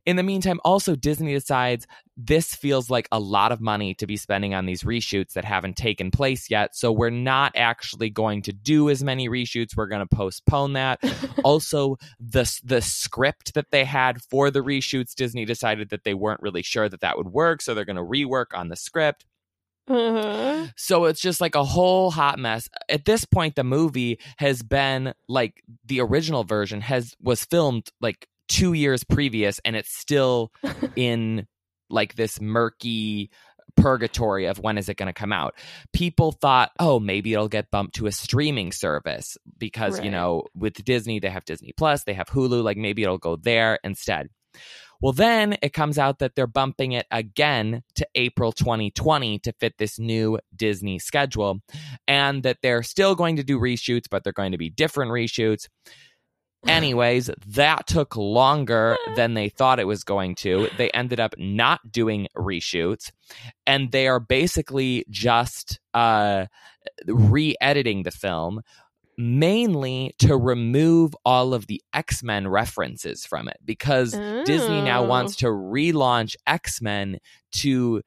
In 0.05 0.15
the 0.15 0.23
meantime, 0.23 0.59
also 0.63 0.95
Disney 0.95 1.33
decides 1.33 1.85
this 2.17 2.55
feels 2.55 2.89
like 2.89 3.07
a 3.11 3.19
lot 3.19 3.51
of 3.51 3.61
money 3.61 3.93
to 3.95 4.07
be 4.07 4.17
spending 4.17 4.53
on 4.53 4.65
these 4.65 4.83
reshoots 4.83 5.33
that 5.33 5.45
haven't 5.45 5.75
taken 5.75 6.09
place 6.09 6.49
yet. 6.49 6.75
So 6.75 6.91
we're 6.91 7.11
not 7.11 7.53
actually 7.55 8.09
going 8.09 8.41
to 8.43 8.53
do 8.53 8.89
as 8.89 9.03
many 9.03 9.29
reshoots. 9.29 9.77
We're 9.77 9.87
going 9.87 10.05
to 10.05 10.15
postpone 10.15 10.73
that. 10.73 10.99
also, 11.43 11.97
the 12.19 12.51
the 12.63 12.81
script 12.81 13.53
that 13.53 13.71
they 13.71 13.85
had 13.85 14.21
for 14.23 14.49
the 14.49 14.61
reshoots, 14.61 15.13
Disney 15.13 15.45
decided 15.45 15.89
that 15.89 16.03
they 16.03 16.15
weren't 16.15 16.41
really 16.41 16.63
sure 16.63 16.89
that 16.89 17.01
that 17.01 17.17
would 17.17 17.29
work, 17.29 17.61
so 17.61 17.73
they're 17.73 17.85
going 17.85 17.95
to 17.95 18.01
rework 18.01 18.57
on 18.57 18.69
the 18.69 18.75
script. 18.75 19.25
Uh-huh. 19.87 20.67
So 20.77 21.05
it's 21.05 21.21
just 21.21 21.41
like 21.41 21.55
a 21.55 21.63
whole 21.63 22.11
hot 22.11 22.39
mess. 22.39 22.69
At 22.87 23.05
this 23.05 23.25
point, 23.25 23.55
the 23.55 23.63
movie 23.63 24.19
has 24.37 24.61
been 24.61 25.13
like 25.27 25.63
the 25.85 26.01
original 26.01 26.43
version 26.43 26.81
has 26.81 27.15
was 27.21 27.43
filmed 27.45 27.89
like 27.99 28.27
two 28.51 28.73
years 28.73 29.03
previous 29.05 29.59
and 29.63 29.75
it's 29.75 29.97
still 29.97 30.51
in 30.95 31.47
like 31.89 32.15
this 32.15 32.39
murky 32.39 33.31
purgatory 33.77 34.45
of 34.45 34.59
when 34.59 34.77
is 34.77 34.89
it 34.89 34.97
going 34.97 35.07
to 35.07 35.13
come 35.13 35.31
out. 35.31 35.55
People 35.93 36.33
thought, 36.33 36.71
oh, 36.79 36.99
maybe 36.99 37.33
it'll 37.33 37.47
get 37.47 37.71
bumped 37.71 37.95
to 37.95 38.07
a 38.07 38.11
streaming 38.11 38.73
service 38.73 39.37
because, 39.57 39.95
right. 39.95 40.05
you 40.05 40.11
know, 40.11 40.43
with 40.53 40.83
Disney, 40.83 41.19
they 41.19 41.29
have 41.29 41.45
Disney 41.45 41.71
Plus, 41.77 42.03
they 42.03 42.13
have 42.13 42.27
Hulu, 42.27 42.63
like 42.63 42.77
maybe 42.77 43.03
it'll 43.03 43.17
go 43.17 43.37
there 43.37 43.79
instead. 43.83 44.27
Well, 45.01 45.13
then 45.13 45.57
it 45.63 45.73
comes 45.73 45.97
out 45.97 46.19
that 46.19 46.35
they're 46.35 46.45
bumping 46.45 46.91
it 46.91 47.07
again 47.09 47.81
to 47.95 48.07
April 48.13 48.51
2020 48.51 49.39
to 49.39 49.53
fit 49.53 49.73
this 49.79 49.97
new 49.97 50.37
Disney 50.55 50.99
schedule, 50.99 51.61
and 52.07 52.43
that 52.43 52.57
they're 52.61 52.83
still 52.83 53.15
going 53.15 53.37
to 53.37 53.43
do 53.43 53.59
reshoots, 53.59 54.05
but 54.11 54.23
they're 54.23 54.31
going 54.31 54.51
to 54.51 54.59
be 54.59 54.69
different 54.69 55.11
reshoots. 55.11 55.67
Anyways, 56.67 57.29
that 57.47 57.87
took 57.87 58.15
longer 58.15 58.97
than 59.15 59.33
they 59.33 59.49
thought 59.49 59.79
it 59.79 59.87
was 59.87 60.03
going 60.03 60.35
to. 60.35 60.69
They 60.77 60.91
ended 60.91 61.19
up 61.19 61.33
not 61.37 61.91
doing 61.91 62.27
reshoots, 62.37 63.11
and 63.65 63.91
they 63.91 64.07
are 64.07 64.19
basically 64.19 65.05
just 65.09 65.79
uh, 65.93 66.45
re 67.07 67.55
editing 67.61 68.03
the 68.03 68.11
film 68.11 68.61
mainly 69.17 70.15
to 70.17 70.35
remove 70.35 71.13
all 71.25 71.53
of 71.53 71.67
the 71.67 71.81
X 71.93 72.23
Men 72.23 72.47
references 72.47 73.25
from 73.25 73.47
it 73.47 73.57
because 73.63 74.15
oh. 74.15 74.43
Disney 74.45 74.81
now 74.81 75.05
wants 75.05 75.35
oh. 75.35 75.39
to 75.39 75.45
relaunch 75.47 76.35
X 76.47 76.81
Men 76.81 77.19
to 77.57 78.01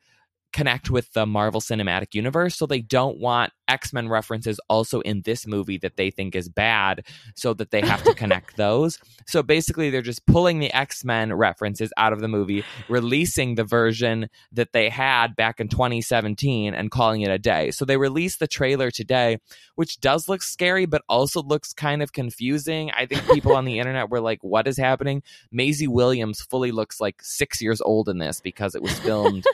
connect 0.55 0.89
with 0.89 1.13
the 1.15 1.27
Marvel 1.27 1.61
Cinematic 1.61 2.15
Universe. 2.15 2.57
So 2.57 2.65
they 2.65 2.81
don't 2.81 3.19
want 3.19 3.53
X 3.67 3.93
Men 3.93 4.09
references 4.09 4.61
also 4.71 5.01
in 5.01 5.23
this 5.23 5.47
movie 5.47 5.79
that 5.79 5.97
they 5.97 6.11
think 6.11 6.37
is 6.37 6.49
bad, 6.49 7.05
so 7.35 7.55
that 7.55 7.73
they 7.73 7.81
have 7.81 8.05
to 8.05 8.15
connect 8.23 8.57
those. 8.57 8.99
So 9.27 9.43
basically, 9.43 9.91
they're 9.91 10.01
just 10.01 10.25
pulling 10.27 10.61
the 10.61 10.73
X 10.73 11.05
Men 11.05 11.35
references 11.35 11.93
out 11.97 12.13
of 12.13 12.21
the 12.21 12.29
movie, 12.29 12.65
releasing 12.89 13.57
the 13.57 13.65
version 13.65 14.29
that 14.53 14.73
they 14.73 14.89
had 14.89 15.35
back 15.35 15.59
in 15.59 15.67
2017 15.69 16.73
and 16.73 16.91
calling 16.91 17.23
it 17.23 17.31
a 17.31 17.39
day. 17.39 17.73
So 17.73 17.85
they 17.85 17.97
released 17.97 18.39
the 18.39 18.47
trailer 18.47 18.93
today, 18.93 19.39
which 19.75 20.01
does 20.01 20.29
look 20.29 20.43
scary, 20.43 20.87
but 20.87 21.03
also 21.09 21.43
looks 21.43 21.73
kind 21.73 22.01
of 22.01 22.13
confusing. 22.13 22.93
I 22.93 23.07
think 23.07 23.27
people 23.33 23.57
on 23.57 23.65
the 23.65 23.79
internet 23.81 24.09
were 24.09 24.21
like, 24.21 24.45
what 24.45 24.69
is 24.69 24.79
happening? 24.79 25.25
Maisie 25.51 25.89
Williams 25.89 26.43
fully 26.43 26.71
looks 26.71 27.01
like 27.01 27.23
six 27.23 27.61
years 27.61 27.81
old 27.81 28.09
in 28.09 28.19
this 28.19 28.41
because 28.41 28.77
it 28.77 28.83
was 28.83 28.97
filmed 29.01 29.45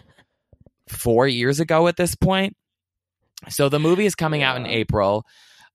four 0.90 1.26
years 1.26 1.61
ago 1.61 1.88
at 1.88 1.97
this 1.97 2.14
point. 2.14 2.56
So 3.49 3.68
the 3.68 3.78
movie 3.78 4.06
is 4.06 4.14
coming 4.14 4.42
yeah. 4.42 4.50
out 4.50 4.56
in 4.56 4.66
April. 4.66 5.25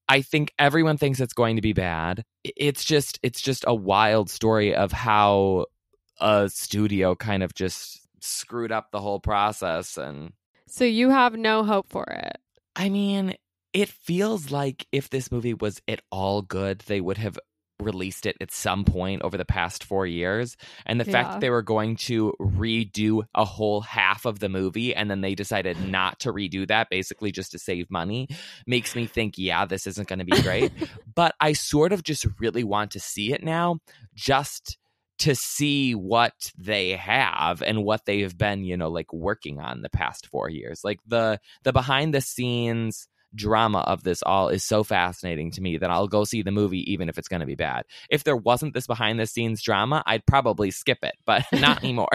I 0.08 0.22
think 0.22 0.54
everyone 0.60 0.98
thinks 0.98 1.20
it's 1.20 1.34
going 1.34 1.56
to 1.56 1.62
be 1.62 1.74
bad. 1.74 2.24
It's 2.44 2.86
just 2.86 3.20
it's 3.24 3.42
just 3.42 3.66
a 3.68 3.74
wild 3.74 4.30
story 4.30 4.76
of 4.76 4.92
how 4.92 5.66
a 6.20 6.50
studio 6.50 7.16
kind 7.16 7.42
of 7.44 7.54
just 7.54 8.02
screwed 8.22 8.72
up 8.72 8.92
the 8.92 9.02
whole 9.02 9.20
process 9.20 9.98
and 9.98 10.34
So 10.68 10.86
you 10.86 11.10
have 11.10 11.36
no 11.36 11.64
hope 11.64 11.90
for 11.90 12.06
it. 12.06 12.38
I 12.76 12.90
mean, 12.90 13.36
it 13.74 13.90
feels 13.90 14.52
like 14.52 14.88
if 14.92 15.10
this 15.10 15.32
movie 15.32 15.54
was 15.54 15.82
at 15.88 16.02
all 16.12 16.42
good, 16.42 16.80
they 16.80 17.02
would 17.02 17.18
have 17.18 17.40
released 17.80 18.26
it 18.26 18.38
at 18.42 18.52
some 18.52 18.86
point 18.86 19.22
over 19.22 19.38
the 19.38 19.46
past 19.46 19.84
four 19.84 20.06
years. 20.06 20.56
And 20.86 21.00
the 21.00 21.06
fact 21.06 21.32
that 21.32 21.42
they 21.42 21.50
were 21.50 21.62
going 21.62 21.96
to 21.98 22.34
redo 22.40 23.24
a 23.36 23.46
whole 23.46 23.82
half 23.82 24.26
of 24.26 24.40
the 24.40 24.50
movie 24.50 24.96
and 24.96 25.10
then 25.10 25.22
they 25.22 25.36
decided 25.36 25.80
not 25.88 26.20
to 26.22 26.32
redo 26.32 26.68
that, 26.68 26.90
basically 26.90 27.32
just 27.32 27.52
to 27.52 27.60
save 27.60 27.92
money, 27.92 28.28
makes 28.66 28.96
me 28.96 29.06
think, 29.06 29.38
yeah, 29.38 29.66
this 29.66 29.88
isn't 29.88 30.08
going 30.08 30.20
to 30.20 30.26
be 30.26 30.42
great. 30.42 30.72
but 31.16 31.36
I 31.40 31.54
sort 31.54 31.92
of 31.92 32.04
just 32.04 32.26
really 32.40 32.64
want 32.64 32.92
to 32.92 33.00
see 33.00 33.34
it 33.34 33.44
now 33.44 33.80
just 34.16 34.78
to 35.18 35.34
see 35.34 35.96
what 35.96 36.34
they 36.58 36.92
have 36.92 37.62
and 37.62 37.84
what 37.84 38.06
they've 38.06 38.38
been, 38.38 38.64
you 38.64 38.76
know, 38.76 38.90
like 38.90 39.14
working 39.14 39.60
on 39.60 39.82
the 39.82 39.90
past 39.90 40.28
4 40.28 40.50
years. 40.50 40.84
Like 40.84 41.00
the 41.08 41.40
the 41.64 41.72
behind 41.72 42.14
the 42.14 42.22
scenes 42.22 43.08
drama 43.36 43.80
of 43.80 44.04
this 44.04 44.24
all 44.24 44.50
is 44.50 44.64
so 44.64 44.84
fascinating 44.84 45.52
to 45.52 45.62
me 45.62 45.78
that 45.78 45.92
I'll 45.92 46.08
go 46.08 46.24
see 46.24 46.42
the 46.42 46.52
movie 46.52 46.90
even 46.92 47.10
if 47.10 47.18
it's 47.18 47.28
going 47.28 47.42
to 47.42 47.46
be 47.46 47.56
bad. 47.56 47.84
If 48.10 48.24
there 48.24 48.38
wasn't 48.38 48.74
this 48.74 48.88
behind 48.88 49.20
the 49.20 49.28
scenes 49.28 49.62
drama, 49.62 50.04
I'd 50.06 50.26
probably 50.26 50.72
skip 50.72 51.00
it, 51.04 51.16
but 51.26 51.44
not 51.54 51.84
anymore. 51.84 52.08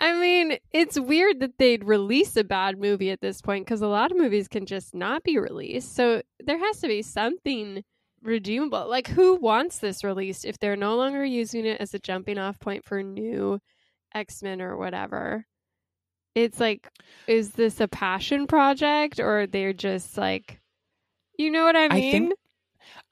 I 0.00 0.18
mean, 0.18 0.58
it's 0.72 0.98
weird 0.98 1.40
that 1.40 1.58
they'd 1.58 1.84
release 1.84 2.36
a 2.36 2.44
bad 2.44 2.78
movie 2.78 3.10
at 3.10 3.20
this 3.20 3.40
point 3.40 3.66
because 3.66 3.82
a 3.82 3.88
lot 3.88 4.12
of 4.12 4.18
movies 4.18 4.48
can 4.48 4.66
just 4.66 4.94
not 4.94 5.24
be 5.24 5.38
released. 5.38 5.94
So 5.94 6.22
there 6.38 6.58
has 6.58 6.78
to 6.80 6.88
be 6.88 7.02
something 7.02 7.82
redeemable. 8.22 8.88
Like, 8.88 9.08
who 9.08 9.36
wants 9.36 9.78
this 9.78 10.04
released 10.04 10.44
if 10.44 10.58
they're 10.58 10.76
no 10.76 10.96
longer 10.96 11.24
using 11.24 11.66
it 11.66 11.80
as 11.80 11.94
a 11.94 11.98
jumping 11.98 12.38
off 12.38 12.60
point 12.60 12.84
for 12.84 13.02
new 13.02 13.58
X 14.14 14.42
Men 14.42 14.60
or 14.60 14.76
whatever? 14.76 15.46
It's 16.34 16.60
like, 16.60 16.88
is 17.26 17.52
this 17.52 17.80
a 17.80 17.88
passion 17.88 18.46
project 18.46 19.18
or 19.20 19.46
they're 19.46 19.72
just 19.72 20.16
like, 20.16 20.60
you 21.38 21.50
know 21.50 21.64
what 21.64 21.76
I 21.76 21.86
I 21.86 21.88
mean? 21.94 22.12
think 22.12 22.32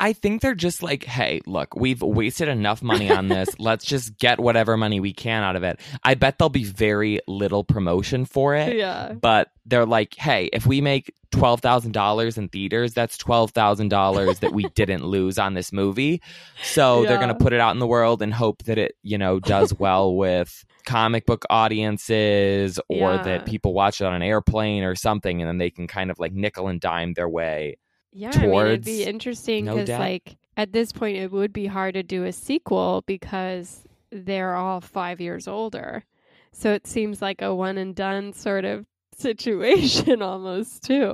I 0.00 0.12
think 0.12 0.42
they're 0.42 0.54
just 0.54 0.82
like, 0.82 1.04
hey, 1.04 1.40
look, 1.46 1.74
we've 1.74 2.02
wasted 2.02 2.48
enough 2.48 2.82
money 2.82 3.10
on 3.10 3.28
this. 3.28 3.48
Let's 3.58 3.84
just 3.84 4.16
get 4.18 4.38
whatever 4.38 4.76
money 4.76 5.00
we 5.00 5.12
can 5.12 5.42
out 5.42 5.56
of 5.56 5.64
it. 5.64 5.80
I 6.04 6.14
bet 6.14 6.38
there'll 6.38 6.50
be 6.50 6.64
very 6.64 7.20
little 7.26 7.64
promotion 7.64 8.24
for 8.24 8.54
it. 8.54 8.76
yeah. 8.76 9.12
But 9.12 9.48
they're 9.66 9.86
like, 9.86 10.14
hey, 10.14 10.50
if 10.52 10.66
we 10.66 10.80
make 10.80 11.12
twelve 11.32 11.60
thousand 11.60 11.92
dollars 11.92 12.38
in 12.38 12.48
theaters, 12.48 12.94
that's 12.94 13.18
twelve 13.18 13.50
thousand 13.50 13.88
dollars 13.88 14.38
that 14.38 14.52
we 14.52 14.64
didn't 14.74 15.04
lose 15.04 15.36
on 15.38 15.54
this 15.54 15.72
movie. 15.72 16.22
So 16.62 17.04
they're 17.04 17.18
gonna 17.18 17.34
put 17.34 17.52
it 17.52 17.60
out 17.60 17.72
in 17.72 17.78
the 17.80 17.86
world 17.86 18.22
and 18.22 18.32
hope 18.32 18.62
that 18.64 18.78
it, 18.78 18.94
you 19.02 19.18
know, 19.18 19.40
does 19.40 19.74
well 19.74 20.14
with 20.16 20.64
comic 20.88 21.26
book 21.26 21.44
audiences 21.50 22.78
or 22.88 23.14
Yeah. 23.14 23.22
that 23.22 23.46
people 23.46 23.74
watch 23.74 24.00
it 24.00 24.04
on 24.04 24.14
an 24.14 24.22
airplane 24.22 24.82
or 24.82 24.94
something, 24.94 25.40
and 25.40 25.48
then 25.48 25.58
they 25.58 25.70
can 25.70 25.86
kind 25.86 26.10
of 26.10 26.18
like 26.18 26.32
nickel 26.32 26.68
and 26.68 26.80
dime 26.80 27.12
their 27.14 27.28
way. 27.28 27.76
Yeah, 28.12 28.30
I 28.34 28.46
mean, 28.46 28.66
it'd 28.66 28.84
be 28.84 29.04
interesting 29.04 29.66
because, 29.66 29.86
doubt. 29.88 30.00
like, 30.00 30.36
at 30.56 30.72
this 30.72 30.92
point, 30.92 31.18
it 31.18 31.30
would 31.30 31.52
be 31.52 31.66
hard 31.66 31.94
to 31.94 32.02
do 32.02 32.24
a 32.24 32.32
sequel 32.32 33.02
because 33.06 33.84
they're 34.10 34.54
all 34.56 34.80
five 34.80 35.20
years 35.20 35.46
older. 35.46 36.04
So 36.52 36.72
it 36.72 36.86
seems 36.86 37.20
like 37.20 37.42
a 37.42 37.54
one 37.54 37.76
and 37.76 37.94
done 37.94 38.32
sort 38.32 38.64
of 38.64 38.86
situation 39.14 40.22
almost, 40.22 40.82
too. 40.84 41.12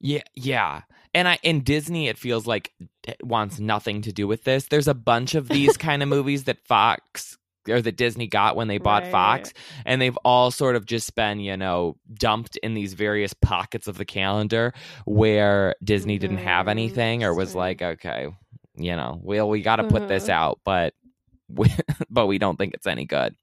Yeah, 0.00 0.22
yeah. 0.34 0.82
And 1.14 1.28
I 1.28 1.38
in 1.42 1.62
Disney 1.62 2.08
it 2.08 2.18
feels 2.18 2.46
like 2.46 2.72
it 3.08 3.24
wants 3.24 3.58
nothing 3.58 4.02
to 4.02 4.12
do 4.12 4.26
with 4.26 4.44
this. 4.44 4.66
There's 4.66 4.88
a 4.88 4.94
bunch 4.94 5.34
of 5.34 5.48
these 5.48 5.76
kind 5.88 6.02
of 6.02 6.08
movies 6.08 6.44
that 6.44 6.58
Fox 6.66 7.38
or 7.68 7.80
that 7.80 7.96
Disney 7.96 8.26
got 8.26 8.56
when 8.56 8.68
they 8.68 8.78
bought 8.78 9.04
Right. 9.04 9.10
Fox 9.10 9.52
and 9.86 10.00
they've 10.00 10.16
all 10.24 10.50
sort 10.50 10.76
of 10.76 10.86
just 10.86 11.14
been, 11.14 11.40
you 11.40 11.56
know, 11.56 11.96
dumped 12.12 12.56
in 12.58 12.74
these 12.74 12.94
various 12.94 13.32
pockets 13.34 13.86
of 13.88 13.96
the 13.98 14.04
calendar 14.04 14.72
where 15.06 15.74
Disney 15.82 16.18
didn't 16.18 16.38
have 16.38 16.66
Mhm, 16.66 16.70
anything 16.70 17.24
or 17.24 17.34
was 17.34 17.54
like, 17.54 17.82
okay, 17.82 18.28
you 18.76 18.96
know, 18.96 19.20
well 19.22 19.48
we 19.48 19.62
got 19.62 19.76
to 19.76 19.84
put 19.84 20.08
this 20.08 20.28
Uh-huh. 20.28 20.32
out, 20.32 20.60
but 20.64 20.94
we, 21.48 21.68
but 22.10 22.26
we 22.26 22.38
don't 22.38 22.56
think 22.56 22.74
it's 22.74 22.86
any 22.86 23.04
good. 23.04 23.34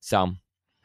So, 0.00 0.32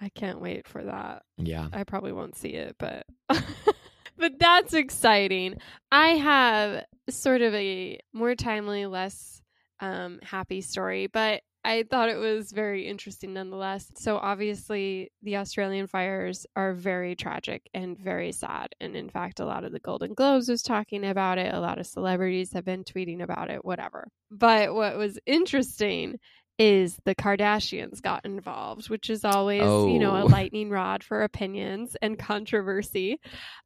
I 0.02 0.10
can't 0.10 0.42
wait 0.42 0.68
for 0.68 0.84
that. 0.84 1.24
yeah. 1.38 1.70
I 1.72 1.84
probably 1.84 2.12
won't 2.12 2.36
see 2.36 2.50
it, 2.50 2.76
but 2.78 3.06
but 4.18 4.40
that's 4.40 4.74
exciting. 4.74 5.56
I 5.92 6.10
have 6.10 6.86
sort 7.10 7.42
of 7.42 7.54
a 7.54 8.00
more 8.14 8.36
timely, 8.36 8.86
less 8.86 9.42
um, 9.80 10.20
happy 10.24 10.62
story, 10.62 11.08
but 11.08 11.42
I 11.66 11.84
thought 11.90 12.10
it 12.10 12.18
was 12.18 12.52
very 12.52 12.88
interesting 12.88 13.34
nonetheless. 13.34 13.92
So 13.96 14.18
obviously, 14.18 15.12
the 15.24 15.38
Australian 15.38 15.88
fires 15.88 16.46
are 16.56 16.74
very 16.74 17.16
tragic 17.16 17.68
and 17.74 17.98
very 17.98 18.32
sad, 18.32 18.70
and 18.80 18.96
in 18.96 19.10
fact, 19.10 19.40
a 19.40 19.46
lot 19.46 19.64
of 19.64 19.72
the 19.72 19.80
Golden 19.80 20.14
Globes 20.14 20.48
was 20.48 20.62
talking 20.62 21.04
about 21.04 21.40
it. 21.40 21.52
A 21.54 21.60
lot 21.60 21.80
of 21.80 21.88
celebrities 21.88 22.54
have 22.54 22.66
been 22.66 22.84
tweeting 22.84 23.22
about 23.24 23.50
it. 23.50 23.66
Whatever. 23.66 24.08
But 24.30 24.76
what 24.76 24.96
was 24.96 25.18
interesting 25.26 26.20
is 26.58 26.98
the 27.04 27.16
Kardashians 27.16 28.02
got 28.02 28.24
involved, 28.26 28.90
which 28.90 29.10
is 29.10 29.26
always, 29.26 29.62
you 29.62 30.00
know, 30.00 30.16
a 30.16 30.24
Oh. 30.24 30.28
lightning 30.38 30.70
rod 30.70 31.04
for 31.04 31.24
opinions 31.24 31.98
and 32.02 32.18
controversy. 32.18 33.20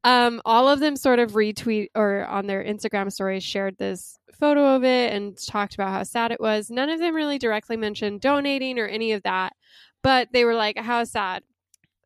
Um, 0.04 0.41
all 0.45 0.67
of 0.67 0.80
them 0.80 0.95
sort 0.95 1.19
of 1.19 1.34
retweet 1.34 1.89
or 1.95 2.25
on 2.25 2.47
their 2.47 2.63
Instagram 2.63 3.12
stories 3.12 3.43
shared 3.43 3.78
this 3.78 4.17
photo 4.39 4.75
of 4.75 4.84
it 4.84 5.13
and 5.13 5.38
talked 5.38 5.75
about 5.75 5.91
how 5.91 6.04
sad 6.04 6.32
it 6.32 6.39
was. 6.39 6.69
None 6.71 6.89
of 6.89 6.99
them 6.99 7.13
really 7.15 7.38
directly 7.38 7.78
mentioned 7.78 8.21
donating 8.21 8.80
or 8.80 8.88
any 8.88 9.12
of 9.12 9.21
that, 9.23 9.54
but 10.02 10.30
they 10.34 10.43
were 10.45 10.56
like, 10.56 10.78
how 10.80 11.04
sad. 11.04 11.43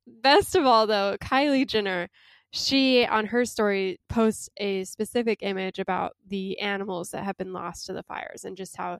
Best 0.05 0.55
of 0.55 0.65
all, 0.65 0.85
though, 0.85 1.15
Kylie 1.21 1.65
Jenner, 1.67 2.09
she 2.51 3.05
on 3.05 3.27
her 3.27 3.45
story 3.45 3.99
posts 4.09 4.49
a 4.57 4.83
specific 4.83 5.39
image 5.41 5.79
about 5.79 6.17
the 6.27 6.59
animals 6.59 7.11
that 7.11 7.23
have 7.23 7.37
been 7.37 7.53
lost 7.53 7.85
to 7.85 7.93
the 7.93 8.03
fires 8.03 8.43
and 8.43 8.57
just 8.57 8.75
how 8.75 8.99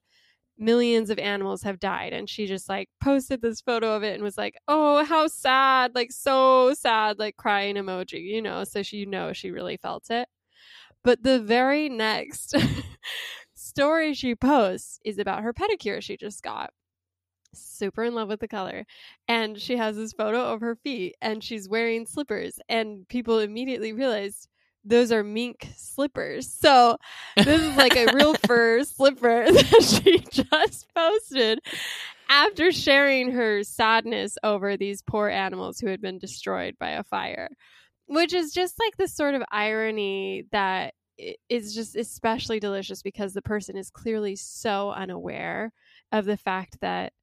millions 0.58 1.10
of 1.10 1.20
animals 1.20 1.64
have 1.64 1.80
died. 1.80 2.14
And 2.14 2.30
she 2.30 2.46
just 2.48 2.70
like 2.70 2.90
posted 3.02 3.42
this 3.42 3.62
photo 3.62 3.96
of 3.96 4.04
it 4.04 4.14
and 4.14 4.24
was 4.24 4.38
like 4.38 4.56
oh 4.68 5.04
how 5.06 5.28
sad 5.28 5.96
like 5.96 6.12
so 6.12 6.74
sad 6.74 7.20
like 7.20 7.38
crying 7.38 7.76
emoji 7.76 8.22
you 8.22 8.42
know 8.42 8.64
so 8.64 8.84
she 8.84 8.98
you 8.98 9.06
know 9.06 9.34
she 9.34 9.52
really 9.52 9.78
felt 9.78 10.10
it. 10.10 10.28
But 11.04 11.24
the 11.24 11.40
very 11.40 11.90
next 11.90 12.56
story 13.54 14.14
she 14.14 14.36
posts 14.36 15.00
is 15.06 15.18
about 15.20 15.44
her 15.44 15.54
pedicure 15.54 16.02
she 16.02 16.18
just 16.18 16.44
got. 16.44 16.72
Super 17.54 18.04
in 18.04 18.16
love 18.16 18.30
with 18.30 18.40
the 18.40 18.48
color. 18.48 18.86
And 19.28 19.60
she 19.60 19.78
has 19.78 19.96
this 19.96 20.14
photo 20.14 20.54
of 20.54 20.62
her 20.62 20.76
feet 20.76 21.16
and 21.22 21.44
she's 21.44 21.70
wearing 21.70 22.06
slippers. 22.06 22.60
And 22.70 23.08
people 23.08 23.40
immediately 23.40 23.94
realized 23.94 24.48
those 24.86 25.12
are 25.12 25.24
mink 25.24 25.70
slippers. 25.78 26.48
So 26.52 26.98
this 27.38 27.62
is 27.62 27.78
like 27.78 27.96
a 27.96 28.14
real 28.14 28.34
fur 28.46 28.84
slipper 28.84 29.46
that 29.52 30.02
she 30.04 30.20
just 30.30 30.88
posted 30.94 31.60
after 32.30 32.72
sharing 32.72 33.32
her 33.32 33.64
sadness 33.64 34.38
over 34.44 34.78
these 34.78 35.02
poor 35.02 35.30
animals 35.30 35.80
who 35.80 35.88
had 35.88 36.02
been 36.02 36.20
destroyed 36.20 36.76
by 36.80 36.92
a 36.92 37.04
fire 37.04 37.50
which 38.06 38.34
is 38.34 38.54
just 38.54 38.80
like 38.80 38.96
the 38.98 39.08
sort 39.08 39.36
of 39.36 39.44
irony 39.52 40.44
that 40.52 40.94
i- 41.20 41.36
just 41.50 41.96
especially 41.96 42.60
delicious 42.60 43.02
because 43.02 43.34
the 43.34 43.42
person 43.42 43.78
is 43.78 43.90
clearly 43.90 44.36
so 44.36 44.92
unaware 44.92 45.72
of 46.12 46.26
the 46.26 46.38
fact 46.38 46.78
that 46.82 47.14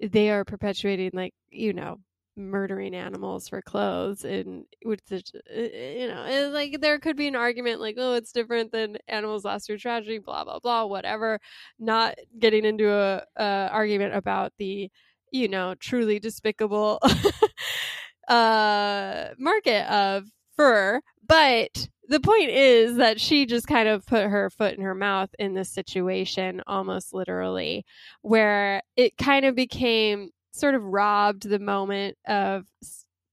they 0.00 0.30
are 0.30 0.44
perpetuating 0.44 1.10
like 1.12 1.34
you 1.50 1.72
know 1.72 1.98
murdering 2.36 2.94
animals 2.94 3.48
for 3.48 3.62
clothes 3.62 4.24
and 4.24 4.64
which 4.82 5.00
uh, 5.12 5.18
you 5.54 6.06
know 6.06 6.50
like 6.52 6.80
there 6.80 6.98
could 6.98 7.16
be 7.16 7.26
an 7.26 7.34
argument 7.36 7.80
like 7.80 7.96
oh 7.98 8.14
it's 8.14 8.32
different 8.32 8.72
than 8.72 8.98
animals 9.08 9.44
lost 9.44 9.66
through 9.66 9.78
tragedy 9.78 10.18
blah 10.18 10.44
blah 10.44 10.58
blah 10.58 10.84
whatever. 10.84 11.40
Not 11.78 12.16
getting 12.38 12.64
into 12.64 12.90
a, 12.92 13.22
a 13.36 13.68
argument 13.72 14.14
about 14.14 14.52
the 14.58 14.90
you 15.32 15.48
know 15.48 15.74
truly 15.76 16.18
despicable 16.18 17.00
uh 18.28 19.28
market 19.38 19.90
of 19.90 20.24
fur 20.56 21.00
but 21.26 21.88
the 22.08 22.20
point 22.20 22.50
is 22.50 22.96
that 22.96 23.20
she 23.20 23.46
just 23.46 23.66
kind 23.66 23.88
of 23.88 24.06
put 24.06 24.26
her 24.26 24.48
foot 24.50 24.74
in 24.74 24.80
her 24.82 24.94
mouth 24.94 25.30
in 25.38 25.54
this 25.54 25.70
situation 25.70 26.62
almost 26.66 27.12
literally 27.12 27.84
where 28.22 28.82
it 28.96 29.16
kind 29.16 29.44
of 29.44 29.54
became 29.54 30.30
sort 30.56 30.74
of 30.74 30.82
robbed 30.84 31.48
the 31.48 31.58
moment 31.58 32.16
of 32.26 32.66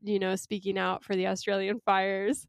you 0.01 0.19
know 0.19 0.36
speaking 0.36 0.77
out 0.77 1.03
for 1.03 1.15
the 1.15 1.27
Australian 1.27 1.79
fires 1.79 2.45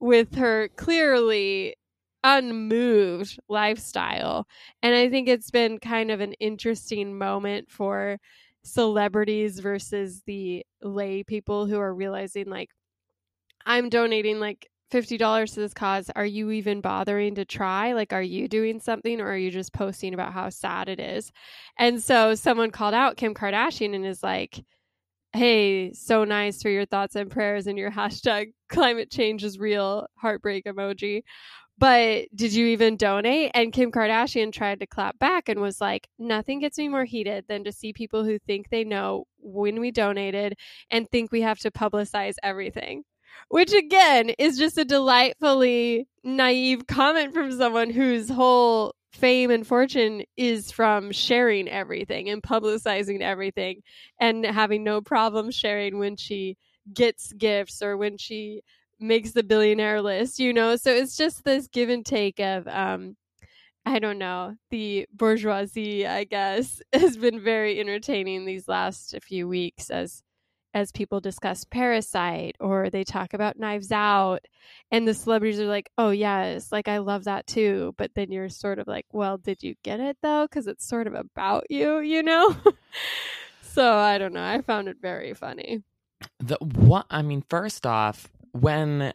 with 0.00 0.34
her 0.36 0.68
clearly 0.76 1.76
unmoved 2.22 3.38
lifestyle. 3.48 4.46
And 4.82 4.94
i 4.94 5.10
think 5.10 5.28
it's 5.28 5.50
been 5.50 5.78
kind 5.78 6.10
of 6.10 6.20
an 6.20 6.32
interesting 6.34 7.18
moment 7.18 7.70
for 7.70 8.18
celebrities 8.64 9.58
versus 9.60 10.22
the 10.26 10.64
lay 10.82 11.22
people 11.22 11.66
who 11.66 11.78
are 11.78 11.94
realizing 11.94 12.46
like 12.48 12.70
i'm 13.66 13.88
donating 13.88 14.40
like 14.40 14.68
$50 14.94 15.54
to 15.54 15.60
this 15.60 15.74
cause 15.74 16.10
are 16.14 16.24
you 16.24 16.50
even 16.50 16.80
bothering 16.80 17.34
to 17.34 17.44
try 17.44 17.92
like 17.92 18.12
are 18.12 18.22
you 18.22 18.46
doing 18.46 18.78
something 18.78 19.20
or 19.20 19.26
are 19.26 19.36
you 19.36 19.50
just 19.50 19.72
posting 19.72 20.14
about 20.14 20.32
how 20.32 20.48
sad 20.48 20.88
it 20.88 21.00
is 21.00 21.32
and 21.78 22.02
so 22.02 22.34
someone 22.34 22.70
called 22.70 22.94
out 22.94 23.16
kim 23.16 23.34
kardashian 23.34 23.94
and 23.94 24.06
is 24.06 24.22
like 24.22 24.64
hey, 25.34 25.92
so 25.92 26.22
nice 26.22 26.62
for 26.62 26.68
your 26.68 26.86
thoughts 26.86 27.16
and 27.16 27.28
prayers 27.30 27.66
and 27.66 27.76
your 27.76 27.90
hashtag 27.90 28.52
climate 28.68 29.10
change 29.10 29.44
is 29.44 29.58
real 29.58 30.06
heartbreak 30.16 30.64
emoji. 30.64 31.22
But 31.76 32.26
did 32.36 32.54
you 32.54 32.66
even 32.66 32.96
donate? 32.96 33.50
And 33.52 33.72
Kim 33.72 33.90
Kardashian 33.90 34.52
tried 34.52 34.78
to 34.78 34.86
clap 34.86 35.18
back 35.18 35.48
and 35.48 35.60
was 35.60 35.80
like, 35.80 36.06
nothing 36.20 36.60
gets 36.60 36.78
me 36.78 36.88
more 36.88 37.04
heated 37.04 37.46
than 37.48 37.64
to 37.64 37.72
see 37.72 37.92
people 37.92 38.24
who 38.24 38.38
think 38.38 38.70
they 38.70 38.84
know 38.84 39.24
when 39.40 39.80
we 39.80 39.90
donated 39.90 40.54
and 40.90 41.10
think 41.10 41.32
we 41.32 41.40
have 41.40 41.58
to 41.58 41.72
publicize 41.72 42.34
everything. 42.44 43.02
Which 43.48 43.72
again 43.72 44.30
is 44.38 44.58
just 44.58 44.78
a 44.78 44.84
delightfully 44.84 46.08
naive 46.24 46.86
comment 46.86 47.34
from 47.34 47.52
someone 47.52 47.90
whose 47.90 48.28
whole 48.28 48.94
fame 49.14 49.50
and 49.50 49.64
fortune 49.64 50.24
is 50.36 50.72
from 50.72 51.12
sharing 51.12 51.68
everything 51.68 52.28
and 52.28 52.42
publicizing 52.42 53.20
everything 53.20 53.80
and 54.18 54.44
having 54.44 54.82
no 54.82 55.00
problem 55.00 55.52
sharing 55.52 55.98
when 55.98 56.16
she 56.16 56.56
gets 56.92 57.32
gifts 57.32 57.80
or 57.80 57.96
when 57.96 58.18
she 58.18 58.62
makes 58.98 59.30
the 59.32 59.44
billionaire 59.44 60.02
list, 60.02 60.40
you 60.40 60.52
know? 60.52 60.74
So 60.76 60.90
it's 60.90 61.16
just 61.16 61.44
this 61.44 61.68
give 61.68 61.90
and 61.90 62.04
take 62.04 62.40
of, 62.40 62.66
um, 62.66 63.16
I 63.86 64.00
don't 64.00 64.18
know, 64.18 64.56
the 64.70 65.06
bourgeoisie, 65.12 66.06
I 66.06 66.24
guess, 66.24 66.82
has 66.92 67.16
been 67.16 67.40
very 67.40 67.78
entertaining 67.78 68.44
these 68.46 68.66
last 68.66 69.14
few 69.22 69.46
weeks 69.46 69.90
as 69.90 70.23
as 70.74 70.92
people 70.92 71.20
discuss 71.20 71.64
Parasite 71.64 72.56
or 72.60 72.90
they 72.90 73.04
talk 73.04 73.32
about 73.32 73.58
Knives 73.58 73.92
Out 73.92 74.40
and 74.90 75.06
the 75.08 75.14
celebrities 75.14 75.60
are 75.60 75.66
like, 75.66 75.88
"Oh 75.96 76.10
yes, 76.10 76.70
like 76.72 76.88
I 76.88 76.98
love 76.98 77.24
that 77.24 77.46
too." 77.46 77.94
But 77.96 78.10
then 78.14 78.30
you're 78.32 78.48
sort 78.50 78.78
of 78.78 78.86
like, 78.88 79.06
"Well, 79.12 79.38
did 79.38 79.62
you 79.62 79.76
get 79.82 80.00
it 80.00 80.18
though 80.20 80.46
cuz 80.48 80.66
it's 80.66 80.84
sort 80.86 81.06
of 81.06 81.14
about 81.14 81.64
you, 81.70 82.00
you 82.00 82.22
know?" 82.22 82.54
so, 83.62 83.94
I 83.96 84.18
don't 84.18 84.32
know. 84.34 84.44
I 84.44 84.60
found 84.60 84.88
it 84.88 84.96
very 85.00 85.32
funny. 85.34 85.82
The 86.40 86.56
what 86.60 87.06
I 87.10 87.22
mean, 87.22 87.42
first 87.48 87.86
off, 87.86 88.28
when 88.52 89.12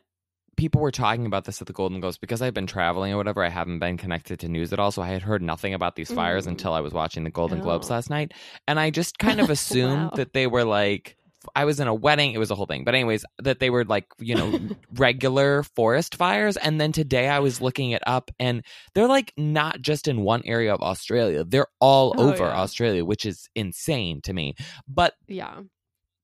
people 0.58 0.82
were 0.82 0.92
talking 0.92 1.26
about 1.26 1.46
this 1.46 1.62
at 1.62 1.68
the 1.68 1.74
Golden 1.74 2.02
Globes 2.02 2.18
because 2.18 2.42
I've 2.42 2.54
been 2.54 2.68
traveling 2.68 3.14
or 3.14 3.18
whatever. 3.18 3.42
I 3.42 3.48
haven't 3.48 3.80
been 3.80 3.96
connected 3.96 4.42
to 4.42 4.50
news 4.50 4.74
at 4.74 4.80
all, 4.80 4.92
so 4.92 5.02
I 5.02 5.08
had 5.08 5.22
heard 5.22 5.42
nothing 5.42 5.74
about 5.74 5.96
these 5.96 6.12
fires 6.12 6.46
Mm. 6.46 6.50
until 6.50 6.74
I 6.74 6.82
was 6.82 6.92
watching 6.94 7.24
the 7.24 7.30
Golden 7.30 7.60
Oh. 7.60 7.64
Globes 7.64 7.90
last 7.90 8.10
night, 8.10 8.34
and 8.68 8.78
I 8.78 8.90
just 8.90 9.18
kind 9.20 9.40
of 9.40 9.50
assumed 9.50 10.12
Wow. 10.12 10.12
that 10.16 10.34
they 10.34 10.48
were 10.48 10.66
like. 10.66 11.16
I 11.56 11.66
was 11.66 11.80
in 11.80 11.88
a 11.88 11.94
wedding. 11.94 12.34
It 12.34 12.38
was 12.38 12.52
a 12.52 12.56
whole 12.56 12.66
thing. 12.66 12.84
But, 12.84 12.96
anyways, 12.96 13.26
that 13.40 13.60
they 13.60 13.70
were 13.70 13.86
like, 13.86 14.06
you 14.20 14.36
know, 14.36 14.60
regular 14.96 15.64
forest 15.64 16.16
fires. 16.16 16.58
And 16.58 16.80
then 16.80 16.92
today 16.92 17.28
I 17.28 17.40
was 17.40 17.62
looking 17.62 17.92
it 17.92 18.04
up, 18.08 18.32
and 18.40 18.64
they're 18.94 19.08
like 19.08 19.34
not 19.38 19.82
just 19.82 20.08
in 20.08 20.22
one 20.22 20.42
area 20.46 20.74
of 20.74 20.82
Australia, 20.82 21.44
they're 21.44 21.68
all 21.80 22.14
Oh, 22.18 22.30
over 22.32 22.44
yeah. 22.46 22.60
Australia, 22.60 23.06
which 23.06 23.26
is 23.26 23.50
insane 23.56 24.22
to 24.22 24.34
me. 24.34 24.56
But 24.88 25.14
Yeah. 25.28 25.62